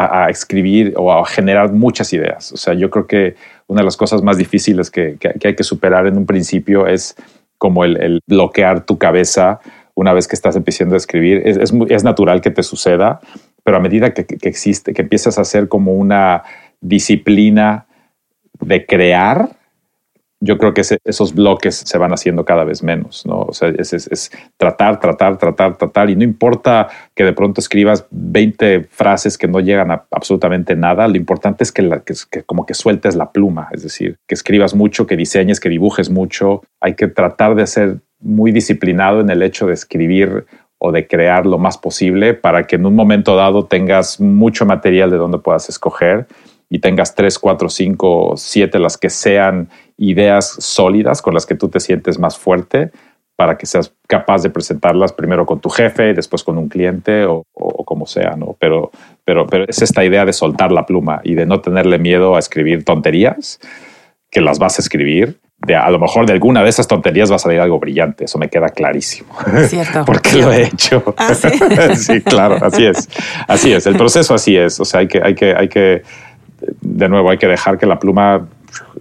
[0.05, 2.51] a, escribir o a generar muchas ideas.
[2.51, 3.35] O sea, yo creo que
[3.67, 7.15] una de las cosas más difíciles que, hay que superar en un principio es
[7.57, 9.59] como el, bloquear tu cabeza
[9.95, 11.41] una vez que estás empezando a escribir.
[11.45, 13.19] Es, es, natural que te suceda,
[13.63, 16.43] pero a medida que, que, existe, que empiezas a hacer como una
[16.81, 17.87] disciplina
[18.61, 19.49] de crear,
[20.41, 23.41] yo creo que esos bloques se van haciendo cada vez menos, ¿no?
[23.41, 28.85] O sea, es, tratar, tratar, tratar, tratar, y no importa que de pronto escribas 20
[28.89, 32.73] frases que no llegan a absolutamente nada, lo importante es que, la, que, como que
[32.73, 37.07] sueltes la pluma, es decir, que escribas mucho, que diseñes, que dibujes mucho, hay que
[37.07, 40.45] tratar de ser muy disciplinado en el hecho de escribir
[40.77, 45.11] o de crear lo más posible para que en un momento dado tengas mucho material
[45.11, 46.27] de donde puedas escoger
[46.69, 49.69] y tengas tres, cuatro, cinco, siete, las que sean
[49.99, 52.91] ideas sólidas con las que tú te sientes más fuerte
[53.35, 57.43] para que seas capaz de presentarlas primero con tu jefe, después con un cliente o,
[57.85, 58.57] como sea, ¿no?
[58.59, 58.91] Pero,
[59.23, 62.39] pero, pero es esta idea de soltar la pluma y de no tenerle miedo a
[62.39, 63.59] escribir tonterías,
[64.29, 65.39] que las vas a escribir.
[65.65, 68.37] De, a lo mejor de alguna de esas tonterías va a salir algo brillante, eso
[68.37, 69.33] me queda clarísimo.
[69.67, 70.03] Cierto.
[70.05, 71.01] Porque lo he hecho.
[71.17, 71.47] ¿Ah, sí?
[71.95, 73.09] sí, claro, así es.
[73.47, 74.79] Así es, el proceso así es.
[74.81, 76.03] O sea, hay que, hay que, hay que
[76.81, 78.47] de nuevo, hay que dejar que la pluma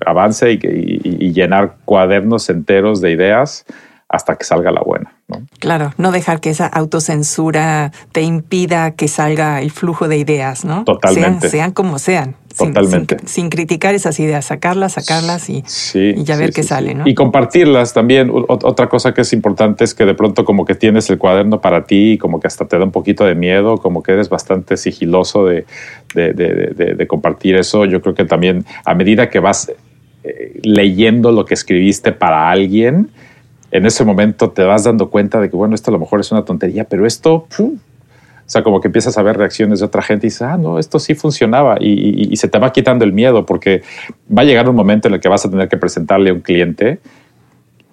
[0.05, 3.65] avance y, llenar cuadernos enteros de ideas
[4.09, 5.13] hasta que salga la buena.
[5.59, 10.85] Claro, no dejar que esa autocensura te impida que salga el flujo de ideas, ¿no?
[10.85, 11.51] Totalmente.
[11.51, 12.35] Sean, como sean.
[12.57, 13.19] Totalmente.
[13.27, 15.63] Sin, criticar esas ideas, sacarlas, sacarlas y,
[16.25, 17.07] ya ver qué sale, ¿no?
[17.07, 18.31] Y compartirlas también.
[18.33, 21.85] otra cosa que es importante es que de pronto como que tienes el cuaderno para
[21.85, 24.79] ti y como que hasta te da un poquito de miedo, como que eres bastante
[24.79, 25.67] sigiloso de,
[26.15, 27.85] de, compartir eso.
[27.85, 29.71] Yo creo que también a medida que vas
[30.25, 33.11] eh, leyendo lo que escribiste para alguien,
[33.71, 36.33] en ese momento te vas dando cuenta de que, bueno, esto a lo mejor es
[36.33, 37.73] una tontería, pero esto, o
[38.47, 40.99] sea, como que empiezas a ver reacciones de otra gente y dices, ah, no, esto
[40.99, 43.83] sí funcionaba y, se te va quitando el miedo porque
[44.37, 46.41] va a llegar un momento en el que vas a tener que presentarle a un
[46.41, 47.01] cliente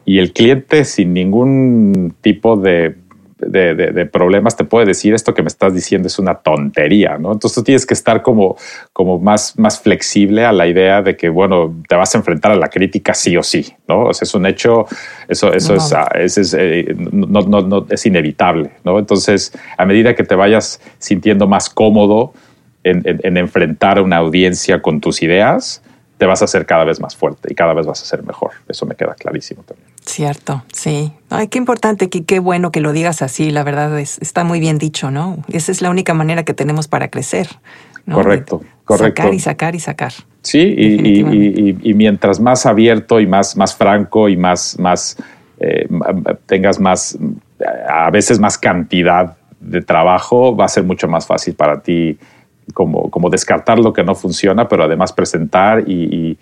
[0.05, 2.95] y el cliente sin ningún tipo de
[3.38, 7.33] de, problemas te puede decir esto que me estás diciendo es una tontería, ¿no?
[7.33, 8.55] Entonces tú tienes que estar como,
[8.93, 12.55] como más, más flexible a la idea de que, bueno, te vas a enfrentar a
[12.55, 14.05] la crítica sí o sí, ¿no?
[14.05, 14.86] O sea, es un hecho,
[15.27, 18.97] eso, eso es, ah, es, eh, no, no, no, es inevitable, ¿no?
[18.99, 22.33] Entonces, a medida que te vayas sintiendo más cómodo
[22.83, 25.81] en, en enfrentar a una audiencia con tus ideas,
[26.17, 28.51] te vas a hacer cada vez más fuerte y cada vez vas a ser mejor.
[28.69, 29.94] Eso me queda clarísimo también.
[30.05, 31.11] Cierto, sí.
[31.29, 33.51] Ay, qué importante, que qué bueno que lo digas así.
[33.51, 35.37] La verdad es, está muy bien dicho, ¿no?
[35.51, 37.47] Esa es la única manera que tenemos para crecer.
[38.11, 39.23] Correcto, correcto.
[39.23, 40.13] Sacar y sacar y sacar.
[40.41, 45.17] Sí, y, mientras más abierto y más, más franco y más, más
[45.59, 45.87] eh,
[46.45, 47.17] tengas más,
[47.89, 52.19] a veces más cantidad de trabajo, va a ser mucho más fácil para ti
[52.73, 56.37] como, como descartar lo que no funciona, pero además presentar y,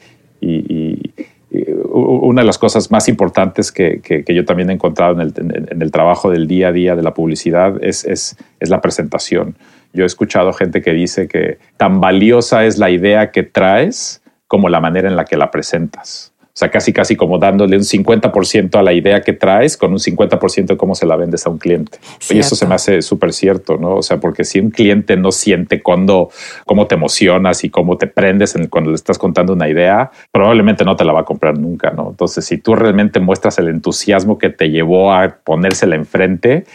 [1.94, 6.48] una de las cosas más importantes que, yo también he encontrado en el, trabajo del
[6.48, 9.56] día a día de la publicidad es, es, la presentación.
[9.94, 14.70] Yo he escuchado gente que dice que tan valiosa es la idea que traes como
[14.70, 16.33] la manera en la que la presentas.
[16.54, 19.98] O sea, casi, casi como dándole un 50% a la idea que traes con un
[19.98, 21.98] 50% de cómo se la vendes a un cliente.
[22.30, 23.96] Y eso se me hace súper cierto, ¿no?
[23.96, 26.30] O sea, porque si un cliente no siente cuando,
[26.68, 30.96] cómo te emocionas y cómo te prendes cuando le estás contando una idea, probablemente no
[30.96, 32.12] te la va a comprar nunca, ¿no?
[32.12, 36.66] Entonces, si tú realmente muestras el entusiasmo que te llevó a ponérsela enfrente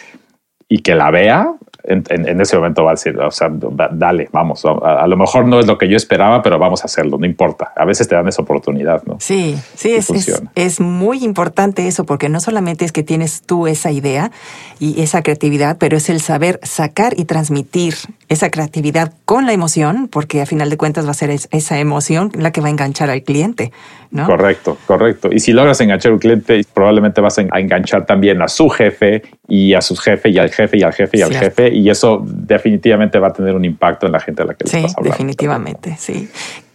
[0.69, 1.53] y que la vea,
[1.85, 5.67] en, ese momento va a decir, o sea, dale, vamos, a, lo mejor no es
[5.67, 7.73] lo que yo esperaba, pero vamos a hacerlo, no importa.
[7.77, 9.17] A veces te dan esa oportunidad, ¿no?
[9.21, 10.11] Sí, sí, es,
[10.55, 14.31] es, muy importante eso, porque no solamente es que tienes tú esa idea
[14.79, 17.95] y esa creatividad, pero es el saber sacar y transmitir
[18.29, 22.33] esa creatividad con la emoción, porque a final de cuentas va a ser esa emoción
[22.35, 23.73] la que va a enganchar al cliente,
[24.11, 24.27] ¿no?
[24.27, 25.29] Correcto, correcto.
[25.33, 29.75] Y si logras enganchar al cliente, probablemente vas a enganchar también a su jefe y
[29.75, 33.19] a su jefe y al jefe y al jefe y al jefe y eso definitivamente
[33.19, 35.17] va a tener un impacto en la gente a la que le estás hablando.
[35.17, 36.29] Definitivamente, sí.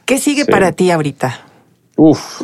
[0.06, 1.40] ¿Qué sigue para ti ahorita?
[1.96, 2.42] Uf,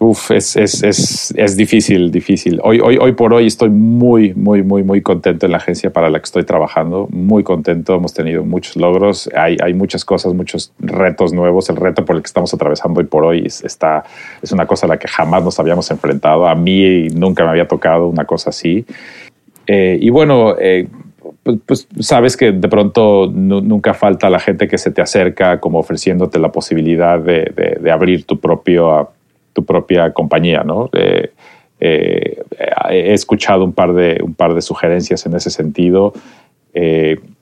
[0.00, 2.60] Uf, es, es, es, es, difícil, difícil.
[2.62, 6.10] Hoy, hoy, hoy por hoy estoy muy, muy, muy, muy contento en la agencia para
[6.10, 7.06] la que estoy trabajando.
[7.10, 11.70] Muy contento, hemos tenido muchos logros, hay, hay muchas cosas, muchos retos nuevos.
[11.70, 14.04] El reto por el que estamos atravesando hoy por hoy está,
[14.42, 16.46] es una cosa a la que jamás nos habíamos enfrentado.
[16.48, 18.84] A mí nunca me había tocado una cosa así.
[19.66, 20.88] Eh, y bueno, eh,
[21.42, 25.78] pues, pues, sabes que de pronto nunca falta la gente que se te acerca como
[25.78, 29.10] ofreciéndote la posibilidad de, de, de abrir tu, propio,
[29.54, 30.90] tu propia compañía, ¿no?
[30.92, 31.32] Eh,
[31.80, 36.12] he escuchado un par, de, un par de sugerencias en ese sentido.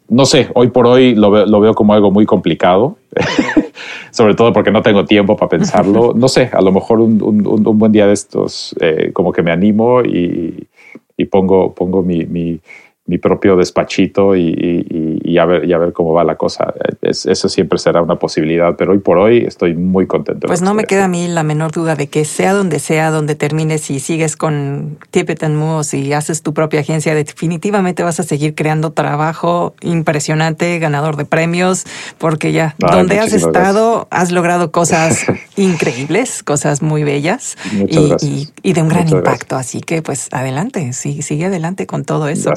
[0.08, 2.96] no sé, hoy por hoy lo veo, lo veo como algo muy complicado,
[4.10, 6.12] sobre todo porque no tengo tiempo para pensarlo.
[6.16, 8.76] No sé, a lo mejor un, un, un buen día de estos
[9.12, 10.68] como que me animo y,
[11.16, 12.60] y pongo, pongo mi, mi,
[13.06, 16.72] mi propio despachito y, y, a ver, y a ver cómo va la cosa.
[17.02, 20.46] eso siempre será una posibilidad, pero hoy por hoy estoy muy contento.
[20.46, 23.34] Pues no me queda a mí la menor duda de que sea donde sea, donde
[23.34, 28.22] termines y sigues con Tippet and Moose y haces tu propia agencia, definitivamente vas a
[28.22, 31.84] seguir creando trabajo impresionante, ganador de premios,
[32.18, 35.26] porque ya donde has estado has logrado cosas
[35.56, 37.56] increíbles, cosas muy bellas
[37.88, 39.56] y, y, de un gran impacto.
[39.56, 42.52] Así que pues adelante, sigue, sigue adelante con todo eso.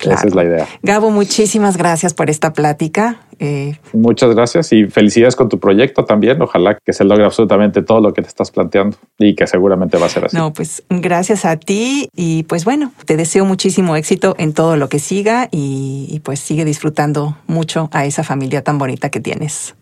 [0.00, 0.66] Esa es la idea.
[0.82, 3.20] Gabo, muchísimas gracias por esta plática.
[3.40, 6.40] Eh, Muchas gracias y felicidades con tu proyecto también.
[6.42, 10.06] Ojalá que se logre absolutamente todo lo que te estás planteando y que seguramente va
[10.06, 10.36] a ser así.
[10.36, 14.88] No, pues gracias a ti y pues bueno, te deseo muchísimo éxito en todo lo
[14.88, 19.74] que siga y, y pues sigue disfrutando mucho a esa familia tan bonita que tienes.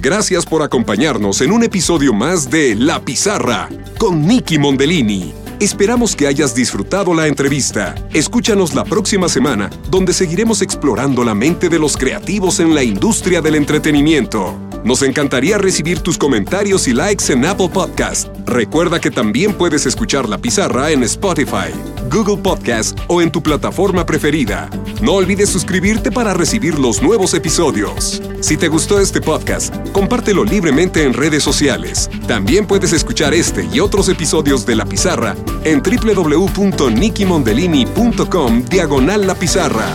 [0.00, 3.68] Gracias por acompañarnos en un episodio más de La Pizarra
[3.98, 5.32] con Nicky Mondellini.
[5.58, 7.94] Esperamos que hayas disfrutado la entrevista.
[8.12, 13.40] Escúchanos la próxima semana, donde seguiremos explorando la mente de los creativos en la industria
[13.40, 14.54] del entretenimiento.
[14.84, 18.28] Nos encantaría recibir tus comentarios y likes en Apple Podcast.
[18.46, 21.72] Recuerda que también puedes escuchar La Pizarra en Spotify,
[22.10, 24.70] Google Podcast o en tu plataforma preferida.
[25.02, 28.22] No olvides suscribirte para recibir los nuevos episodios.
[28.40, 32.08] Si te gustó este podcast, compártelo libremente en redes sociales.
[32.28, 39.86] También puedes escuchar este y otros episodios de La Pizarra en www.nikimondellini.com diagonal La Pizarra.